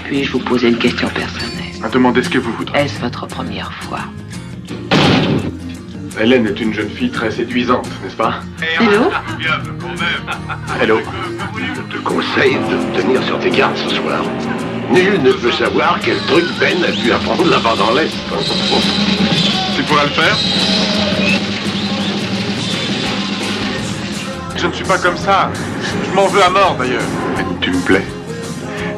[0.05, 1.90] Puis-je vous poser une question personnelle?
[1.92, 2.79] Demandez ce que vous voudrez.
[2.79, 4.01] Est-ce votre première fois?
[6.20, 8.35] Hélène est une jeune fille très séduisante, n'est-ce pas
[8.81, 9.11] Hello
[10.81, 10.98] Hello.
[11.57, 14.22] Je te conseille de te tenir sur tes gardes ce soir.
[14.92, 18.12] Nul ne peut savoir quel truc Ben a pu apprendre là-bas dans l'Est.
[19.77, 20.37] Tu pourras le faire
[24.57, 25.50] Je ne suis pas comme ça.
[26.09, 27.03] Je m'en veux à mort d'ailleurs.
[27.61, 28.05] Tu me plais.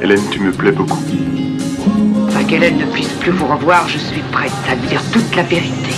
[0.02, 0.98] Hélène, tu me plais beaucoup.
[2.28, 5.42] Afin qu'Hélène ne puisse plus vous revoir, je suis prête à lui dire toute la
[5.44, 5.94] vérité.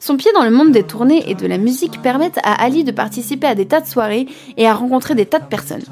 [0.00, 2.92] Son pied dans le monde des tournées et de la musique permettent à Ali de
[2.92, 4.26] participer à des tas de soirées
[4.56, 5.82] et à rencontrer des tas de personnes.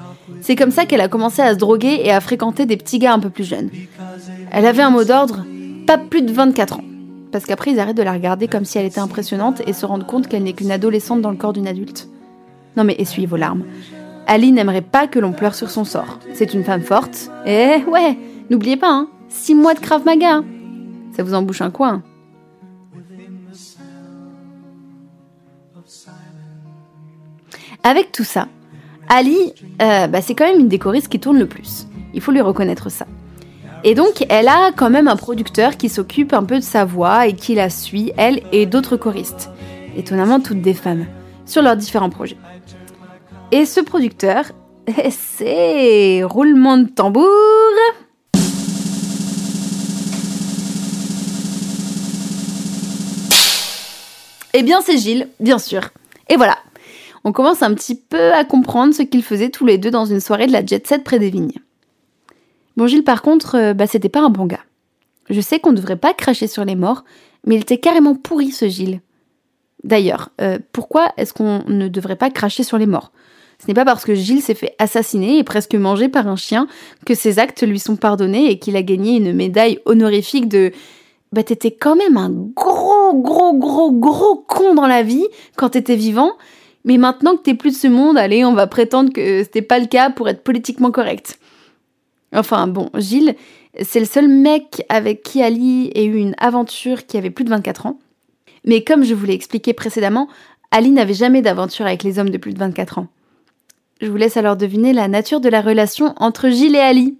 [0.41, 3.15] C'est comme ça qu'elle a commencé à se droguer et à fréquenter des petits gars
[3.15, 3.71] un peu plus jeunes.
[4.53, 5.45] Elle avait un mot d'ordre,
[5.87, 6.85] pas plus de 24 ans.
[7.33, 10.07] Parce qu'après, ils arrêtent de la regarder comme si elle était impressionnante et se rendent
[10.07, 12.09] compte qu'elle n'est qu'une adolescente dans le corps d'une adulte.
[12.77, 13.65] Non mais essuyez vos larmes.
[14.27, 16.21] Ali n'aimerait pas que l'on pleure sur son sort.
[16.33, 17.31] C'est une femme forte.
[17.47, 18.17] Et ouais,
[18.51, 20.37] n'oubliez pas, hein, 6 mois de Krav Maga.
[20.37, 20.45] hein.
[21.17, 22.03] Ça vous embouche un coin.
[27.87, 28.49] Avec tout ça,
[29.11, 31.87] Ali, euh, bah, c'est quand même une des choristes qui tourne le plus.
[32.14, 33.05] Il faut lui reconnaître ça.
[33.85, 37.27] Et donc, elle a quand même un producteur qui s'occupe un peu de sa voix
[37.27, 39.51] et qui la suit, elle et d'autres choristes.
[39.99, 41.05] Étonnamment, toutes des femmes,
[41.44, 42.38] sur leurs différents projets.
[43.53, 44.47] Et ce producteur,
[45.11, 47.29] c'est roulement de tambour.
[54.55, 55.90] Eh bien, c'est Gilles, bien sûr.
[56.31, 56.57] Et voilà,
[57.25, 60.21] on commence un petit peu à comprendre ce qu'ils faisaient tous les deux dans une
[60.21, 61.59] soirée de la Jet Set près des vignes.
[62.77, 64.65] Bon, Gilles, par contre, euh, bah, c'était pas un bon gars.
[65.31, 67.05] Je sais qu'on ne devrait pas cracher sur les morts,
[67.47, 69.01] mais il était carrément pourri, ce Gilles.
[69.85, 73.13] D'ailleurs, euh, pourquoi est-ce qu'on ne devrait pas cracher sur les morts?
[73.59, 76.67] Ce n'est pas parce que Gilles s'est fait assassiner et presque manger par un chien
[77.07, 80.73] que ses actes lui sont pardonnés et qu'il a gagné une médaille honorifique de
[81.33, 85.97] bah t'étais quand même un gros, gros, gros, gros con dans la vie quand t'étais
[85.97, 86.33] vivant,
[86.85, 89.79] mais maintenant que t'es plus de ce monde, allez, on va prétendre que c'était pas
[89.79, 91.38] le cas pour être politiquement correct.
[92.35, 93.37] Enfin bon, Gilles,
[93.81, 97.51] c'est le seul mec avec qui Ali ait eu une aventure qui avait plus de
[97.51, 97.99] 24 ans.
[98.64, 100.29] Mais comme je vous l'ai expliqué précédemment,
[100.70, 103.09] Ali n'avait jamais d'aventure avec les hommes de plus de 24 ans.
[104.01, 107.16] Je vous laisse alors deviner la nature de la relation entre Gilles et Ali.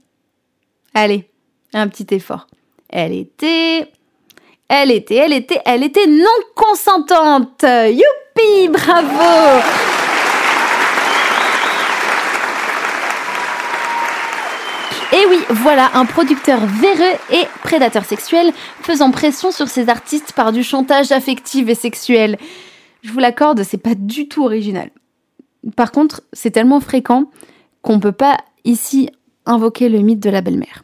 [0.93, 1.31] Allez,
[1.73, 2.47] un petit effort.
[2.89, 3.89] Elle était
[4.69, 7.65] elle était, elle était, elle était non consentante.
[8.37, 9.63] Bravo.
[15.13, 20.53] Et oui, voilà un producteur véreux et prédateur sexuel faisant pression sur ses artistes par
[20.53, 22.37] du chantage affectif et sexuel.
[23.03, 24.91] Je vous l'accorde, c'est pas du tout original.
[25.77, 27.31] Par contre, c'est tellement fréquent
[27.83, 29.11] qu'on peut pas ici
[29.47, 30.84] invoquer le mythe de la belle-mère.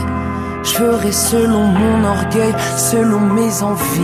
[0.63, 4.01] Je ferai selon mon orgueil, selon mes envies.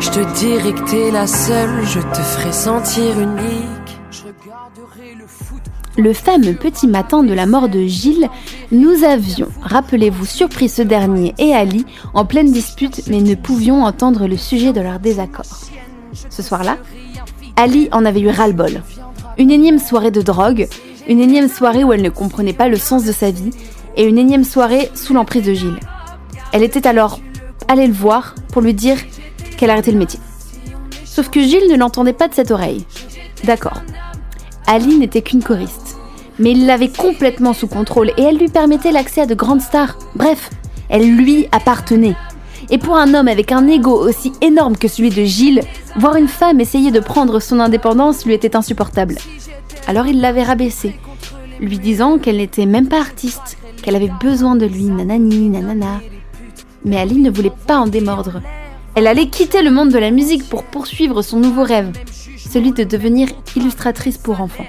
[0.00, 4.00] Je te dirai que t'es la seule, je te ferai sentir unique.
[4.10, 5.62] Je regarderai le foot.
[5.96, 8.28] Le fameux petit matin de la mort de Gilles,
[8.72, 14.26] nous avions, rappelez-vous, surpris ce dernier et Ali en pleine dispute, mais ne pouvions entendre
[14.26, 15.60] le sujet de leur désaccord.
[16.28, 16.78] Ce soir-là,
[17.56, 18.82] Ali en avait eu ras-le-bol.
[19.38, 20.68] Une énième soirée de drogue,
[21.08, 23.50] une énième soirée où elle ne comprenait pas le sens de sa vie,
[23.96, 25.80] et une énième soirée sous l'emprise de Gilles.
[26.52, 27.20] Elle était alors
[27.68, 28.96] allée le voir pour lui dire
[29.56, 30.20] qu'elle arrêtait le métier.
[31.04, 32.84] Sauf que Gilles ne l'entendait pas de cette oreille.
[33.44, 33.82] D'accord.
[34.66, 35.96] Ali n'était qu'une choriste.
[36.38, 39.98] Mais il l'avait complètement sous contrôle et elle lui permettait l'accès à de grandes stars.
[40.14, 40.50] Bref,
[40.88, 42.16] elle lui appartenait.
[42.70, 45.62] Et pour un homme avec un ego aussi énorme que celui de Gilles,
[45.96, 49.16] voir une femme essayer de prendre son indépendance lui était insupportable.
[49.86, 50.94] Alors il l'avait rabaissée,
[51.60, 56.00] lui disant qu'elle n'était même pas artiste, qu'elle avait besoin de lui, nanani, nanana.
[56.84, 58.40] Mais Ali ne voulait pas en démordre.
[58.94, 61.92] Elle allait quitter le monde de la musique pour poursuivre son nouveau rêve,
[62.36, 64.66] celui de devenir illustratrice pour enfants.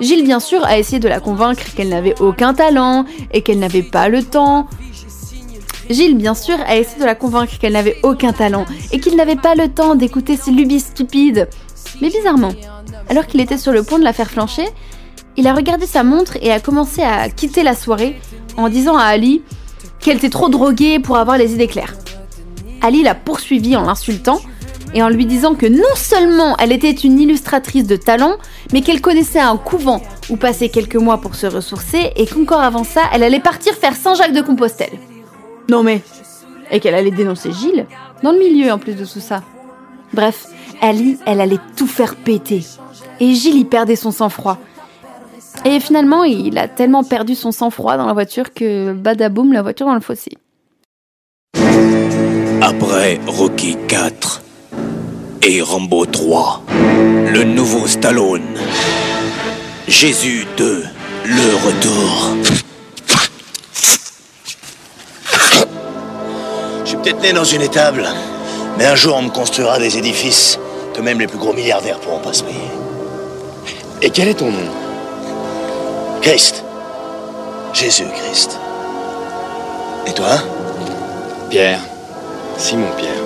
[0.00, 3.82] Gilles, bien sûr, a essayé de la convaincre qu'elle n'avait aucun talent et qu'elle n'avait
[3.82, 4.66] pas le temps.
[5.90, 9.36] Gilles, bien sûr, a essayé de la convaincre qu'elle n'avait aucun talent et qu'il n'avait
[9.36, 11.48] pas le temps d'écouter ses lubies stupides.
[12.00, 12.52] Mais bizarrement,
[13.08, 14.68] alors qu'il était sur le point de la faire flancher,
[15.36, 18.18] il a regardé sa montre et a commencé à quitter la soirée
[18.56, 19.42] en disant à Ali
[20.00, 21.94] qu'elle était trop droguée pour avoir les idées claires.
[22.80, 24.40] Ali l'a poursuivi en l'insultant
[24.94, 28.36] et en lui disant que non seulement elle était une illustratrice de talent,
[28.72, 32.84] mais qu'elle connaissait un couvent où passer quelques mois pour se ressourcer et qu'encore avant
[32.84, 34.98] ça, elle allait partir faire Saint-Jacques de Compostelle.
[35.68, 36.02] Non mais...
[36.72, 37.86] Et qu'elle allait dénoncer Gilles,
[38.22, 39.42] dans le milieu en plus de tout ça.
[40.12, 40.46] Bref,
[40.80, 42.62] Ali, elle allait tout faire péter.
[43.18, 44.58] Et Gilles y perdait son sang-froid.
[45.64, 49.86] Et finalement, il a tellement perdu son sang-froid dans la voiture que badaboum, la voiture
[49.86, 50.30] dans le fossé.
[52.62, 54.42] Après Rocky 4
[55.42, 56.62] et Rambo 3,
[57.32, 58.58] le nouveau Stallone,
[59.86, 60.84] Jésus 2,
[61.24, 62.36] le retour.
[66.84, 68.06] Je suis peut-être né dans une étable,
[68.78, 70.58] mais un jour on me construira des édifices
[70.94, 72.70] que même les plus gros milliardaires pourront pas se payer.
[74.02, 74.89] Et quel est ton nom?
[76.22, 76.62] Christ.
[77.72, 78.58] Jésus-Christ.
[80.06, 80.38] Et toi?
[81.48, 81.80] Pierre.
[82.58, 83.22] Simon Pierre.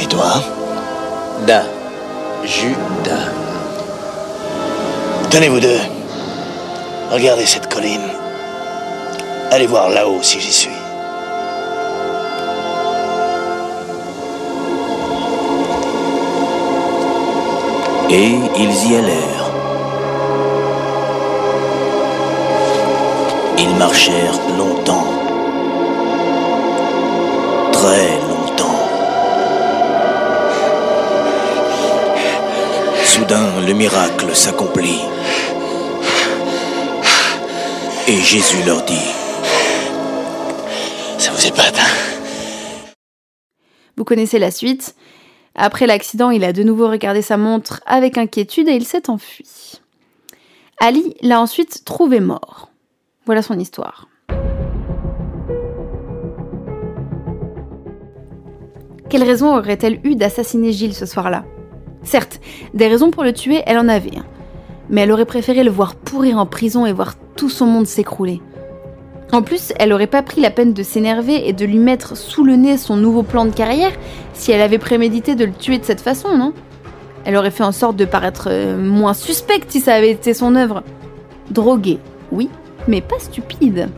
[0.00, 0.42] Et toi?
[1.46, 1.62] Da.
[2.44, 3.30] Judas.
[5.30, 5.80] Tenez vous deux.
[7.10, 8.10] Regardez cette colline.
[9.52, 10.70] Allez voir là-haut si j'y suis.
[18.10, 19.41] Et ils y allèrent.
[23.58, 25.06] Ils marchèrent longtemps.
[27.72, 28.80] Très longtemps.
[33.04, 35.00] Soudain, le miracle s'accomplit.
[38.08, 39.08] Et Jésus leur dit,
[41.18, 42.90] Ça vous épate, hein
[43.96, 44.96] Vous connaissez la suite.
[45.54, 49.80] Après l'accident, il a de nouveau regardé sa montre avec inquiétude et il s'est enfui.
[50.80, 52.71] Ali l'a ensuite trouvé mort.
[53.24, 54.08] Voilà son histoire.
[59.08, 61.44] Quelle raison aurait-elle eu d'assassiner Gilles ce soir-là?
[62.02, 62.40] Certes,
[62.74, 64.10] des raisons pour le tuer, elle en avait.
[64.90, 68.40] Mais elle aurait préféré le voir pourrir en prison et voir tout son monde s'écrouler.
[69.30, 72.42] En plus, elle aurait pas pris la peine de s'énerver et de lui mettre sous
[72.42, 73.92] le nez son nouveau plan de carrière
[74.34, 76.52] si elle avait prémédité de le tuer de cette façon, non?
[77.24, 80.56] Elle aurait fait en sorte de paraître euh, moins suspecte si ça avait été son
[80.56, 80.82] œuvre.
[81.50, 82.00] Droguée,
[82.32, 82.50] oui,
[82.88, 83.88] mais pas stupide.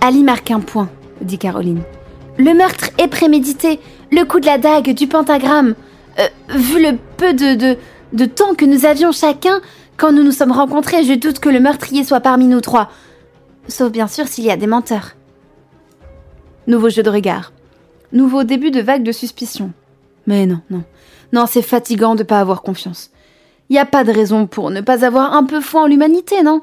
[0.00, 0.88] Ali marque un point,
[1.20, 1.82] dit Caroline.
[2.36, 3.80] Le meurtre est prémédité.
[4.10, 5.74] Le coup de la dague, du pentagramme.
[6.18, 7.76] Euh, vu le peu de,
[8.12, 9.60] de, temps que nous avions chacun
[9.96, 12.90] quand nous nous sommes rencontrés, je doute que le meurtrier soit parmi nous trois.
[13.68, 15.16] Sauf bien sûr s'il y a des menteurs.
[16.66, 17.52] Nouveau jeu de regard.
[18.12, 19.72] Nouveau début de vague de suspicion.
[20.26, 20.84] Mais non, non.
[21.32, 23.10] Non, c'est fatigant de pas avoir confiance.
[23.70, 26.62] Y a pas de raison pour ne pas avoir un peu foi en l'humanité, non?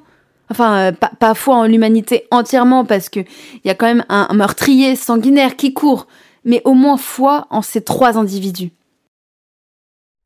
[0.52, 3.22] Enfin, euh, pas, pas foi en l'humanité entièrement parce que
[3.64, 6.08] y a quand même un, un meurtrier sanguinaire qui court,
[6.43, 8.72] mais au moins foi en ces trois individus.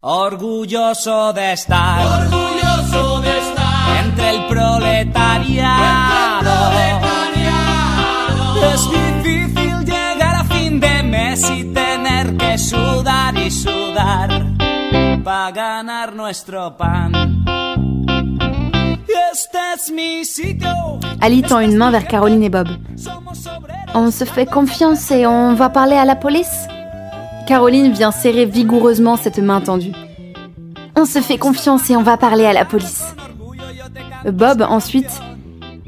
[0.01, 1.99] Orgulloso de estar.
[2.21, 3.65] Orgulloso de estar.
[4.03, 5.65] Entre el proletariado.
[8.73, 14.29] Es difícil llegar a fin de mes y tener que sudar y sudar
[15.23, 17.11] para ganar nuestro pan.
[21.21, 22.67] Ali tend une main vers Caroline et Bob.
[23.93, 26.67] On se fait confiance et on va parler à la police?
[27.47, 29.93] Caroline vient serrer vigoureusement cette main tendue.
[30.95, 33.03] On se fait confiance et on va parler à la police.
[34.25, 35.21] Bob, ensuite,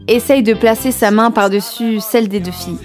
[0.08, 2.80] essaye de placer sa main par-dessus celle des deux filles.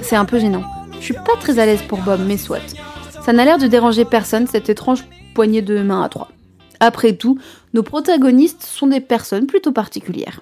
[0.00, 0.62] C'est un peu gênant.
[0.98, 2.60] Je suis pas très à l'aise pour Bob, mais soit.
[3.24, 5.04] Ça n'a l'air de déranger personne, cette étrange
[5.34, 6.28] poignée de main à trois.
[6.80, 7.38] Après tout,
[7.74, 10.40] nos protagonistes sont des personnes plutôt particulières.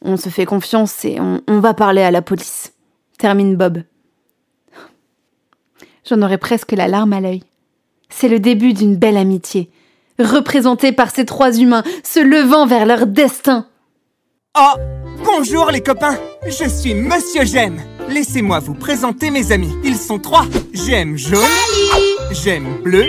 [0.00, 2.72] On se fait confiance et on, on va parler à la police.
[3.18, 3.82] Termine Bob.
[6.08, 7.42] J'en aurais presque la larme à l'œil.
[8.08, 9.70] C'est le début d'une belle amitié,
[10.18, 13.66] représentée par ces trois humains se levant vers leur destin.
[14.58, 14.78] Oh
[15.24, 19.72] Bonjour les copains Je suis Monsieur J'aime Laissez-moi vous présenter mes amis.
[19.84, 20.44] Ils sont trois.
[20.72, 21.40] J'aime jaune,
[22.30, 23.04] j'aime bleu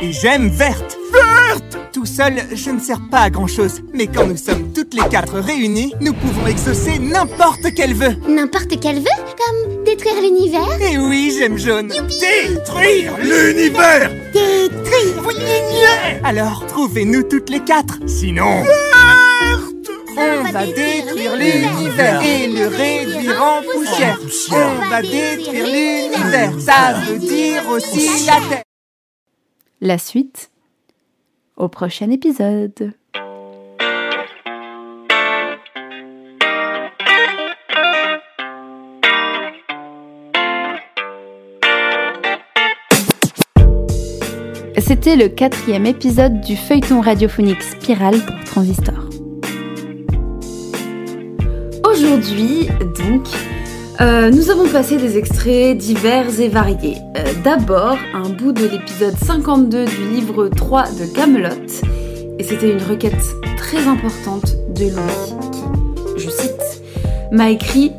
[0.00, 0.96] et j'aime verte.
[1.12, 3.82] Verte Tout seul, je ne sers pas à grand-chose.
[3.92, 8.16] Mais quand nous sommes toutes les quatre réunies, nous pouvons exaucer n'importe quel vœu.
[8.28, 10.80] N'importe quel vœu Comme détruire l'univers?
[10.80, 11.88] Et oui, j'aime jaune.
[11.88, 17.98] Détruire l'univers Détruire l'univers Alors, trouvez-nous toutes les quatre.
[18.06, 18.64] Sinon...
[20.16, 24.18] On va détruire l'univers et le réduire en poussière.
[24.50, 28.62] On va détruire l'univers, ça veut dire aussi la Terre.
[29.80, 30.50] La suite
[31.56, 32.92] au prochain épisode.
[44.78, 49.01] C'était le quatrième épisode du feuilleton radiophonique Spirale pour Transistor.
[52.12, 53.26] Aujourd'hui, donc,
[54.02, 56.98] euh, nous avons passé des extraits divers et variés.
[57.16, 61.48] Euh, D'abord, un bout de l'épisode 52 du livre 3 de Camelot,
[62.38, 63.24] et c'était une requête
[63.56, 66.82] très importante de Louis, qui, je cite,
[67.30, 67.92] m'a écrit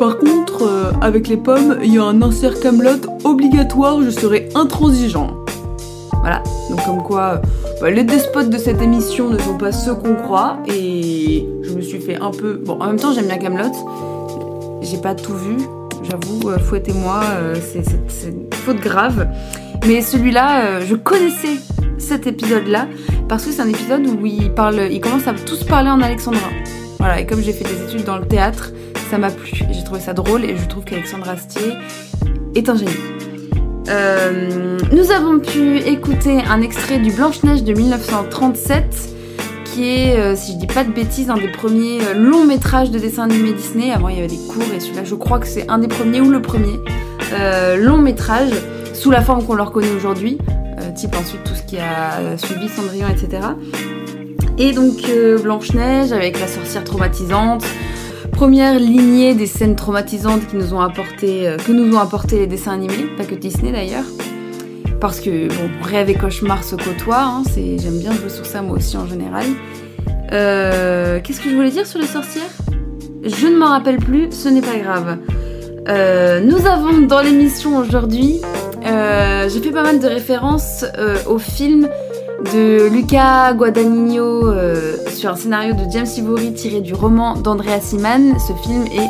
[0.00, 4.48] Par contre, euh, avec les pommes, il y a un insert Camelot obligatoire, je serai
[4.56, 5.30] intransigeant.
[6.22, 7.40] Voilà, donc comme quoi,
[7.80, 11.46] bah, les despotes de cette émission ne sont pas ceux qu'on croit, et
[12.16, 12.54] un peu.
[12.64, 13.72] Bon, en même temps, j'aime bien Camelot.
[14.82, 15.56] J'ai pas tout vu,
[16.08, 19.28] j'avoue, euh, fouettez-moi, euh, c'est- une faute grave.
[19.86, 21.56] Mais celui-là, euh, je connaissais
[21.98, 22.86] cet épisode-là
[23.28, 26.40] parce que c'est un épisode où ils parlent, ils commencent à tous parler en alexandrin.
[26.98, 28.72] Voilà, et comme j'ai fait des études dans le théâtre,
[29.10, 29.52] ça m'a plu.
[29.70, 31.72] J'ai trouvé ça drôle et je trouve qu'Alexandre Astier
[32.54, 32.90] est un génie.
[34.92, 38.84] Nous avons pu écouter un extrait du Blanche-Neige de 1937,
[39.78, 42.90] qui est, euh, si je dis pas de bêtises, un des premiers euh, longs métrages
[42.90, 43.92] de dessin animé Disney.
[43.92, 46.20] Avant, il y avait des cours, et celui-là, je crois que c'est un des premiers
[46.20, 46.80] ou le premier
[47.32, 48.50] euh, long métrage,
[48.92, 50.38] sous la forme qu'on leur connaît aujourd'hui,
[50.96, 53.48] type ensuite tout ce qui a suivi Cendrillon, etc.
[54.58, 54.96] Et donc
[55.42, 57.64] Blanche-Neige avec la sorcière traumatisante.
[58.32, 62.72] Première lignée des scènes traumatisantes qui nous ont apporté, que nous ont apporté les dessins
[62.72, 64.04] animés, pas que Disney d'ailleurs.
[65.00, 68.76] Parce que bon, rêve et cauchemar se côtoient, hein, j'aime bien jouer sur ça moi
[68.76, 69.44] aussi en général.
[70.32, 72.50] Euh, qu'est-ce que je voulais dire sur les sorcières?
[73.24, 75.18] Je ne m'en rappelle plus, ce n'est pas grave.
[75.88, 78.40] Euh, nous avons dans l'émission aujourd'hui,
[78.86, 80.84] euh, j'ai fait pas mal de références
[81.28, 81.88] au film
[82.52, 84.52] de Luca Guadagnino
[85.08, 88.38] sur un scénario de James Ivory tiré du roman d'Andrea Siman.
[88.38, 89.08] Ce film est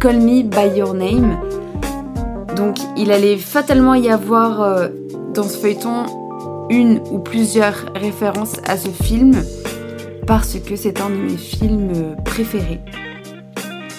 [0.00, 1.38] Call Me By Your Name.
[2.56, 4.88] Donc il allait fatalement y avoir euh,
[5.34, 6.04] dans ce feuilleton
[6.70, 9.32] une ou plusieurs références à ce film
[10.26, 12.80] parce que c'est un de mes films euh, préférés.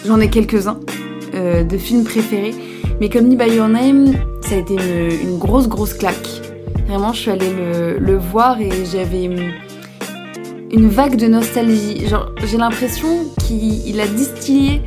[0.05, 0.79] J'en ai quelques-uns
[1.33, 2.53] euh, de films préférés,
[2.99, 6.41] mais Call Me By Your Name, ça a été une, grosse grosse claque.
[6.87, 7.51] Vraiment, je suis allée
[7.99, 9.51] le, voir et j'avais une,
[10.71, 12.05] une vague de nostalgie.
[12.45, 13.07] J'ai l'impression
[13.39, 14.81] qu'il il a distillé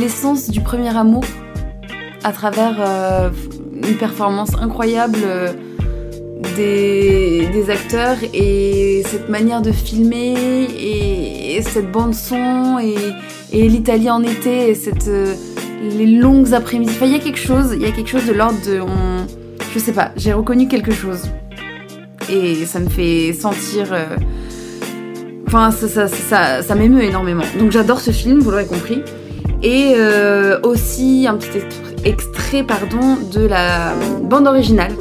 [0.00, 1.24] l'essence du premier amour
[2.24, 3.30] à travers euh,
[3.74, 5.52] une performance incroyable euh,
[6.56, 12.96] des, acteurs et cette manière de filmer et, et cette bande son et,
[13.52, 15.34] l'Italie en été et cette, euh,
[15.82, 16.92] les longues après-midi.
[16.94, 18.80] Enfin, il y a quelque chose, il y a quelque chose de l'ordre de...
[19.72, 21.22] Je sais pas, j'ai reconnu quelque chose.
[22.28, 23.94] Et ça me fait sentir...
[25.46, 27.44] Enfin, ça, ça, ça, m'émeut énormément.
[27.58, 29.02] Donc j'adore ce film, vous l'aurez compris.
[29.62, 29.94] Et
[30.62, 33.92] aussi un petit extrait, extrait, pardon, de la
[34.22, 34.92] bande originale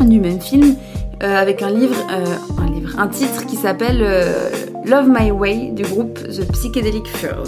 [0.00, 0.74] du même film,
[1.22, 2.24] euh, avec un livre, euh,
[2.60, 4.50] un livre, un titre qui s'appelle euh,
[4.84, 7.44] Love My Way du groupe The Psychedelic Furs.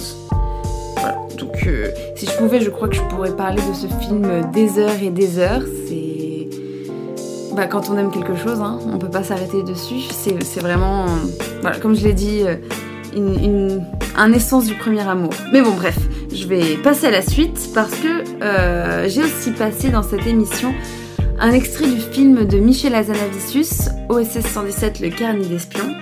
[0.99, 1.17] Voilà.
[1.37, 1.69] Donc
[2.15, 5.11] si je pouvais, je crois que je pourrais parler de ce film des heures et
[5.11, 5.63] des heures.
[5.89, 6.49] C'est
[7.57, 10.03] bah, quand on aime quelque chose, hein, on peut pas s'arrêter dessus.
[10.13, 11.07] C'est vraiment,
[11.83, 12.43] comme je l'ai dit,
[13.17, 13.83] une-
[14.17, 15.31] un essence du premier amour.
[15.53, 15.97] Mais bon, bref,
[16.35, 20.75] je vais passer à la suite parce que euh, j'ai aussi passé dans cette émission
[21.39, 25.95] un extrait du film de Michel Hazanavicius, OSS 117, le carnet d'espions,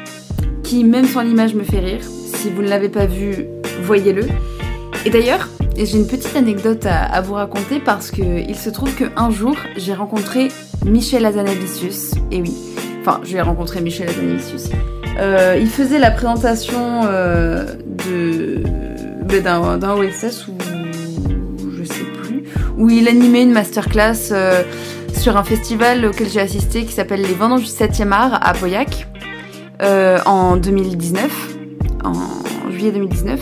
[0.63, 2.01] qui, même sans l'image, me fait rire.
[2.03, 3.47] Si vous ne l'avez pas vu,
[3.83, 4.27] voyez-le.
[5.05, 9.31] Et d'ailleurs, j'ai une petite anecdote à, vous raconter parce que il se trouve qu'un
[9.31, 10.49] jour, j'ai rencontré
[10.85, 12.13] Michel Hazanavicius.
[12.31, 12.55] Et oui,
[13.01, 14.71] enfin, je l'ai rencontré Michel Hazanavicius.
[15.19, 17.65] Euh, il faisait la présentation euh,
[18.07, 18.63] de
[19.41, 20.57] d'un d'un OSS ou
[21.77, 22.45] je sais plus,
[22.77, 24.63] où il animait une masterclass euh,
[25.15, 29.07] sur un festival auquel j'ai assisté qui s'appelle les Vendanges du 7e art à Pauillac
[29.83, 31.57] euh, en 2019,
[32.05, 33.41] en juillet 2019.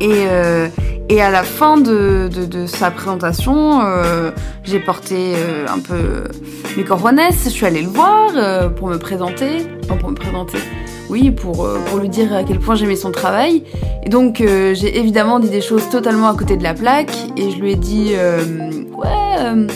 [0.00, 0.68] Et, euh,
[1.08, 3.80] et à la fin de, de, de sa présentation,
[4.62, 5.34] j'ai porté
[5.68, 6.24] un peu
[6.76, 10.58] mes coronets, je suis allée le voir pour me présenter, enfin pour me présenter,
[11.10, 13.62] oui, pour, euh, pour lui dire à quel point j'aimais son travail.
[14.04, 17.50] Et donc euh, j'ai évidemment dit des choses totalement à côté de la plaque et
[17.50, 18.42] je lui ai dit, euh,
[18.96, 19.66] ouais,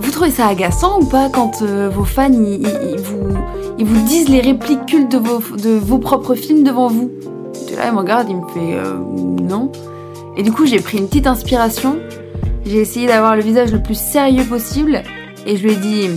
[0.00, 2.66] vous trouvez ça agaçant ou pas quand vos fans ils,
[2.98, 3.36] vous,
[3.78, 7.10] ils vous disent les répliques cultes de vos, de vos propres films devant vous?
[7.70, 8.78] Et là, il me regarde, il me fait
[9.42, 9.70] non.
[10.36, 11.98] Et du coup, j'ai pris une petite inspiration.
[12.64, 15.02] J'ai essayé d'avoir le visage le plus sérieux possible
[15.46, 16.08] et je lui ai dit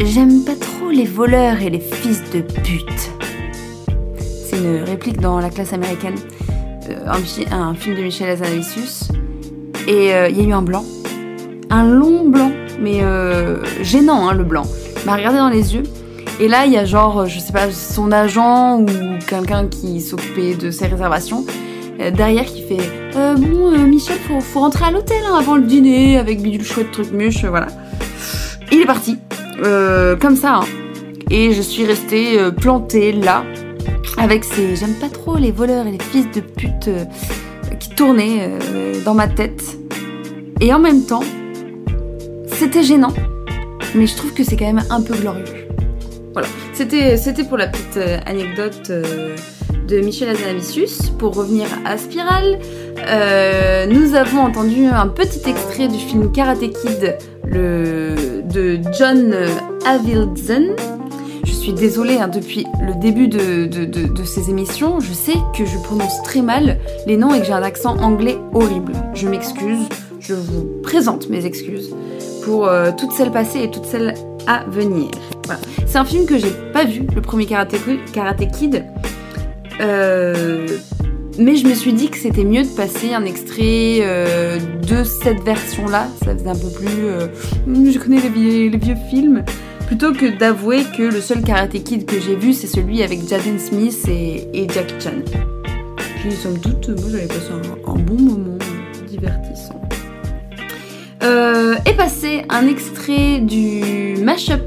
[0.00, 3.10] J'aime pas trop les voleurs et les fils de pute.
[4.18, 6.14] C'est une réplique dans La classe américaine,
[6.88, 9.08] euh, un, fi- un film de Michel Hazanavicius.
[9.88, 10.84] Et euh, il y a eu un blanc,
[11.70, 14.62] un long blanc, mais euh, gênant hein, le blanc.
[15.02, 15.82] Il m'a regardé dans les yeux.
[16.40, 18.86] Et là, il y a genre, je sais pas, son agent ou
[19.28, 21.44] quelqu'un qui s'occupait de ses réservations
[22.12, 22.80] derrière qui fait
[23.14, 27.12] Bon, Michel, faut, faut rentrer à l'hôtel hein, avant le dîner avec bidule chouette, truc
[27.12, 27.68] muche, voilà.
[28.72, 29.18] Il est parti,
[30.20, 30.56] comme ça.
[30.56, 30.64] hein.
[31.30, 33.44] Et je suis restée euh, plantée là,
[34.18, 37.04] avec ces j'aime pas trop les voleurs et les fils de pute euh,
[37.78, 39.78] qui tournaient euh, dans ma tête.
[40.60, 41.24] Et en même temps,
[42.46, 43.12] c'était gênant,
[43.94, 45.44] mais je trouve que c'est quand même un peu glorieux.
[46.32, 48.90] Voilà, c'était pour la petite anecdote
[49.86, 51.10] de Michel Hazanavicius.
[51.18, 52.58] Pour revenir à Spiral,
[53.06, 57.16] euh, nous avons entendu un petit extrait du film Karate Kid
[57.46, 59.34] le, de John
[59.86, 60.74] Avildsen.
[61.64, 66.42] Suis désolée, hein, depuis le début de, ces émissions, je sais que je prononce très
[66.42, 68.92] mal les noms et que j'ai un accent anglais horrible.
[69.14, 69.88] Je m'excuse,
[70.20, 71.96] je vous présente mes excuses
[72.44, 74.12] pour euh, toutes celles passées et toutes celles
[74.46, 75.08] à venir.
[75.46, 75.58] Voilà.
[75.86, 77.72] C'est un film que j'ai pas vu, le premier Karate,
[78.52, 78.84] Kid.
[79.80, 80.66] Euh,
[81.38, 85.40] mais je me suis dit que c'était mieux de passer un extrait euh, de cette
[85.42, 86.08] version-là.
[86.26, 87.90] Ça faisait un peu plus.
[87.90, 89.44] je connais les vieux films.
[89.96, 93.60] Plutôt que d'avouer que le seul Karate Kid que j'ai vu, c'est celui avec Jaden
[93.60, 95.22] Smith et, et Jackie Chan.
[96.18, 98.58] Puis, somme toute, moi j'avais passé un, un bon moment
[99.06, 99.80] divertissant.
[101.22, 104.62] Euh, est passé un extrait du mashup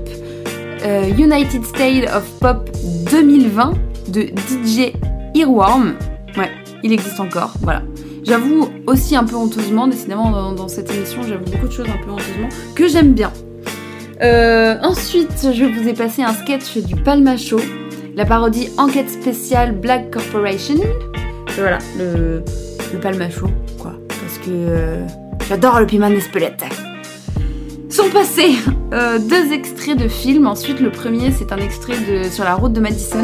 [0.85, 2.69] euh, United States of Pop
[3.11, 3.73] 2020
[4.07, 4.93] de DJ
[5.35, 5.95] Earworm.
[6.37, 6.51] Ouais,
[6.83, 7.81] il existe encore, voilà.
[8.23, 12.01] J'avoue aussi un peu honteusement, décidément dans, dans cette émission, j'avoue beaucoup de choses un
[12.01, 13.33] peu honteusement, que j'aime bien.
[14.21, 17.59] Euh, ensuite, je vous ai passé un sketch du Palma Show,
[18.15, 20.75] la parodie Enquête spéciale Black Corporation.
[21.55, 22.43] Voilà, le,
[22.99, 23.49] Palma Show,
[23.79, 23.93] quoi.
[24.07, 25.05] Parce que euh,
[25.47, 26.63] j'adore le piment d'Espelette.
[27.89, 28.55] Sont passés
[28.93, 30.47] euh, deux extraits de films.
[30.47, 33.21] Ensuite, le premier, c'est un extrait de Sur la route de Madison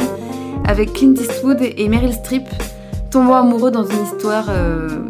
[0.65, 2.43] avec Clint Eastwood et Meryl Streep
[3.11, 4.45] tombant amoureux dans une histoire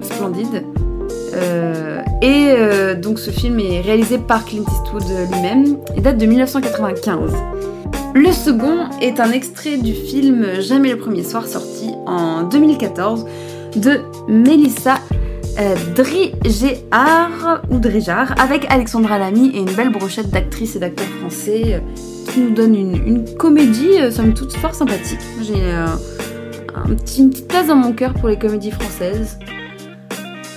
[0.01, 0.63] splendide.
[2.23, 7.31] Et euh, donc ce film est réalisé par Clint Eastwood lui-même et date de 1995.
[8.15, 13.25] Le second est un extrait du film Jamais le premier soir sorti en 2014
[13.75, 14.95] de Melissa
[15.59, 15.75] euh,
[17.69, 21.79] ou Drijard avec Alexandra Lamy et une belle brochette d'actrices et d'acteurs français euh,
[22.31, 25.19] qui nous donne une, comédie euh, somme toute fort sympathique.
[25.41, 25.73] J'ai
[26.87, 29.37] une petite place dans mon cœur pour les comédies françaises.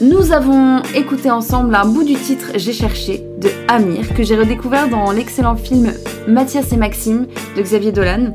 [0.02, 4.90] Nous avons écouté ensemble un bout du titre J'ai cherché de Amir que j'ai redécouvert
[4.90, 5.90] dans l'excellent film
[6.28, 7.26] Mathias et Maxime
[7.56, 8.34] de Xavier Dolan.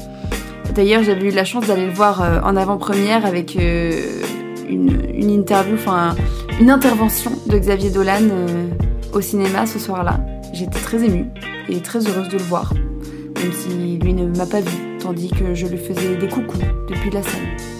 [0.73, 3.91] D'ailleurs, j'avais eu la chance d'aller le voir euh, en avant-première avec euh,
[4.67, 6.15] une, interview, enfin
[6.59, 8.67] une intervention de Xavier Dolan euh,
[9.13, 10.19] au cinéma ce soir-là.
[10.53, 11.27] J'étais très émue
[11.69, 12.73] et très heureuse de le voir,
[13.35, 16.57] même si lui ne m'a pas vue, tandis que je lui faisais des coucous
[16.89, 17.70] depuis la salle.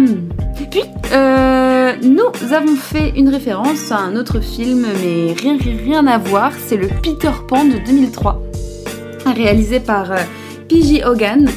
[0.00, 0.30] Hmm.
[0.70, 0.82] Puis,
[1.12, 6.52] euh, nous avons fait une référence à un autre film, mais rien, rien à voir.
[6.66, 8.42] C'est le Peter Pan de 2003,
[9.26, 10.16] réalisé par euh,
[10.68, 11.02] P.J.
[11.04, 11.50] Hogan.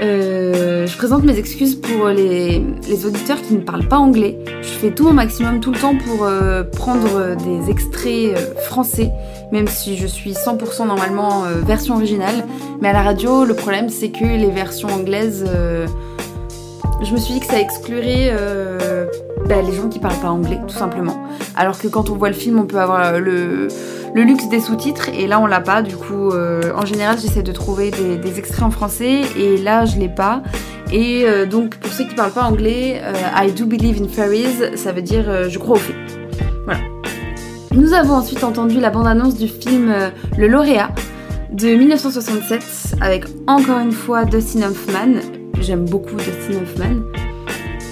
[0.00, 2.62] Euh, je présente mes excuses pour les,
[3.04, 4.38] auditeurs qui ne parlent pas anglais.
[4.62, 6.28] Je fais tout mon maximum tout le temps pour
[6.72, 9.10] prendre des extraits français,
[9.52, 12.46] même si je suis 100% normalement version originale.
[12.80, 15.46] Mais à la radio, le problème c'est que les versions anglaises
[17.02, 19.06] je me suis dit que ça exclurait euh,
[19.46, 21.16] bah, les gens qui parlent pas anglais, tout simplement.
[21.54, 23.68] Alors que quand on voit le film, on peut avoir euh, le,
[24.14, 25.82] luxe des sous-titres, et là on l'a pas.
[25.82, 29.98] Du coup, euh, en général, j'essaie de trouver des, extraits en français, et là je
[29.98, 30.42] l'ai pas.
[30.92, 33.02] Et donc, pour ceux qui parlent pas anglais,
[33.36, 35.96] I do believe in fairies, ça veut dire je crois aux fées.
[36.64, 36.80] Voilà.
[37.72, 39.92] Nous avons ensuite entendu la bande-annonce du film
[40.38, 40.90] Le Lauréat
[41.50, 42.62] de 1967
[43.00, 45.35] avec encore une fois Dustin Hoffman.
[45.60, 47.02] J'aime beaucoup Dustin Hoffman.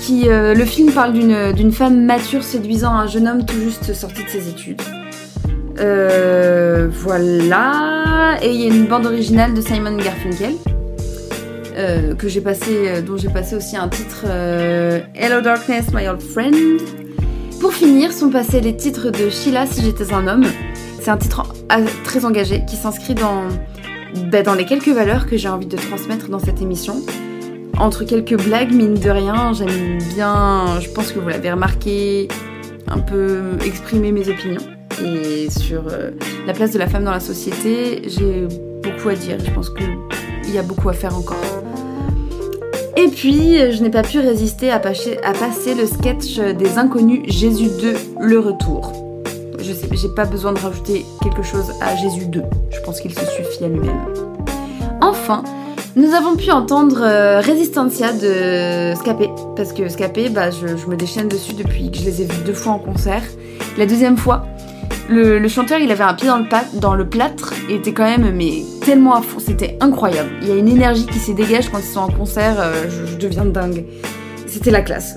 [0.01, 1.13] Qui, euh, le film parle
[1.55, 4.83] d'une femme mature séduisant un jeune homme tout juste sorti de ses études.
[5.81, 8.37] Euh, voilà.
[8.43, 10.53] Et il y a une bande originale de Simon Garfunkel.
[11.77, 14.27] euh, que j'ai passé, dont j'ai passé aussi un titre
[15.15, 16.55] Hello Darkness, My Old Friend.
[17.61, 20.45] Pour finir, sont passés les titres de Sheila si j'étais un homme.
[21.01, 21.43] C'est un titre
[22.05, 23.49] très engagé qui s'inscrit dans,
[24.31, 27.03] bah, dans les quelques valeurs que j'ai envie de transmettre dans cette émission.
[27.79, 32.29] Entre quelques blagues, mine de rien, j'aime bien, je pense que vous l'avez remarqué,
[32.89, 34.63] un peu exprimer mes opinions.
[35.05, 36.11] Et sur euh,
[36.47, 38.47] la place de la femme dans la société, j'ai
[38.83, 39.39] beaucoup à dire.
[39.45, 41.37] Je pense qu'il y a beaucoup à faire encore.
[42.97, 45.19] Et puis, je n'ai pas pu résister à passer,
[45.77, 48.93] le sketch des inconnus Jésus 2, le retour.
[49.59, 52.43] Je sais, j'ai pas besoin de rajouter quelque chose à Jésus 2.
[52.71, 54.01] Je pense qu'il se suffit à lui-même.
[55.01, 55.43] Enfin,
[55.97, 59.31] nous avons pu entendre euh, Resistencia de Scapé.
[59.57, 62.53] Parce que Scapé, bah, je, me déchaîne dessus depuis que je les ai vus deux
[62.53, 63.23] fois en concert.
[63.79, 64.45] La deuxième fois,
[65.09, 66.29] le, chanteur, il avait un pied
[66.75, 70.31] dans le, plâtre et était quand même mais tellement à fond, c'était incroyable.
[70.43, 73.17] Il y a une énergie qui s'y dégage quand ils sont en concert, euh, je,
[73.17, 73.85] deviens dingue.
[74.47, 75.17] C'était la classe.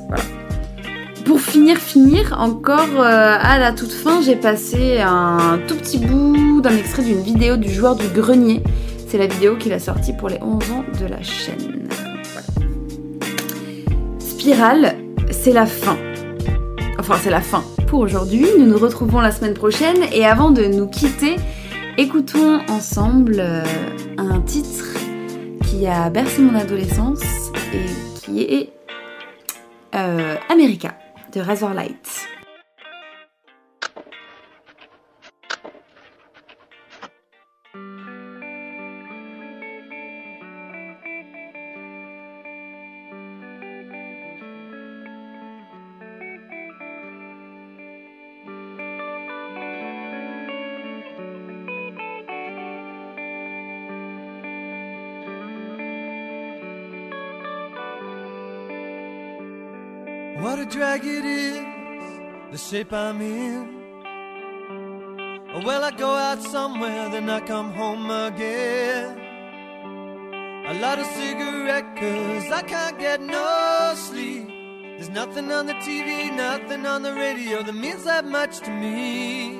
[1.25, 6.61] Pour finir, finir, encore euh, à la toute fin, j'ai passé un tout petit bout
[6.61, 8.61] d'un extrait d'une vidéo du joueur du grenier.
[9.07, 11.87] C'est la vidéo qu'il a sortie pour les 11 ans de la chaîne.
[14.19, 14.97] Spirale,
[15.31, 15.97] c'est la fin.
[16.99, 18.45] Enfin, c'est la fin pour aujourd'hui.
[18.59, 21.37] Nous nous retrouvons la semaine prochaine et avant de nous quitter,
[21.97, 23.63] écoutons ensemble euh,
[24.17, 24.97] un titre
[25.63, 27.21] qui a bercé mon adolescence
[27.73, 28.69] et qui est
[29.95, 30.93] euh, America
[31.33, 32.27] de Razorlight.
[60.69, 61.57] Drag it is,
[62.51, 63.77] the shape I'm in.
[65.63, 69.17] Well, I go out somewhere, then I come home again.
[70.67, 74.47] A lot of cigarette, cause I can't get no sleep.
[74.97, 79.57] There's nothing on the TV, nothing on the radio that means that much to me.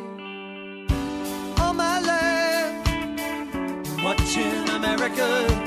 [1.62, 2.84] All my life,
[4.03, 5.66] watching America.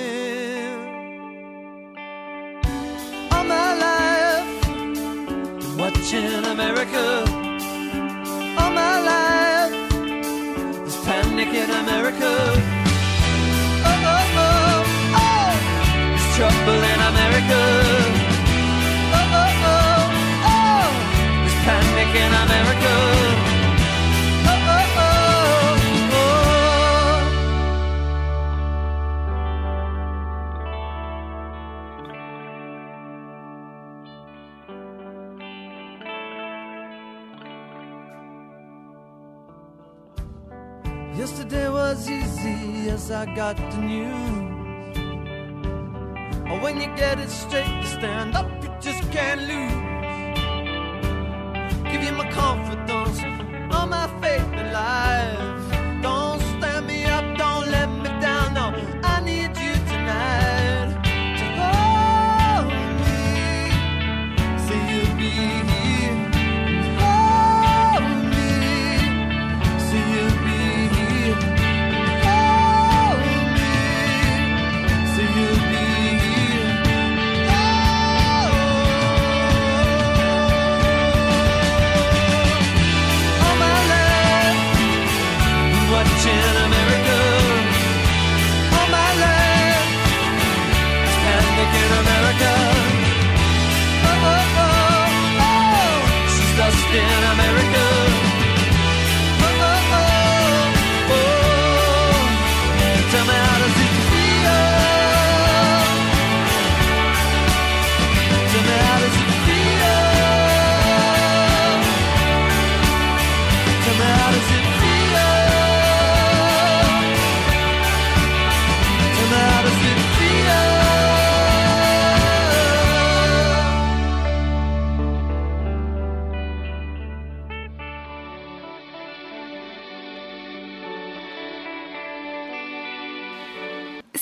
[6.11, 7.23] Watching America.
[8.57, 12.70] All my life, there's panic in America.
[43.13, 44.97] I got the news.
[46.49, 49.71] Oh, when you get it straight, you stand up, you just can't lose.
[51.91, 53.19] Give you my confidence,
[53.73, 55.80] all my faith in life.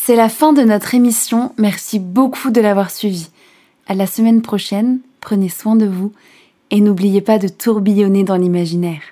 [0.09, 1.53] C'est la fin de notre émission.
[1.59, 3.29] Merci beaucoup de l'avoir suivi.
[3.85, 5.01] À la semaine prochaine.
[5.21, 6.13] Prenez soin de vous
[6.71, 9.03] et n'oubliez pas de tourbillonner dans l'imaginaire.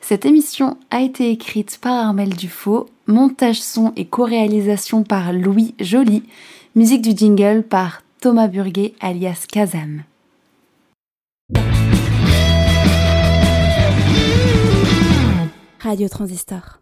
[0.00, 6.24] Cette émission a été écrite par Armel Dufaux, montage son et co-réalisation par Louis Joly,
[6.74, 10.02] musique du jingle par Thomas Burguet alias Kazam.
[15.78, 16.81] Radio Transistor.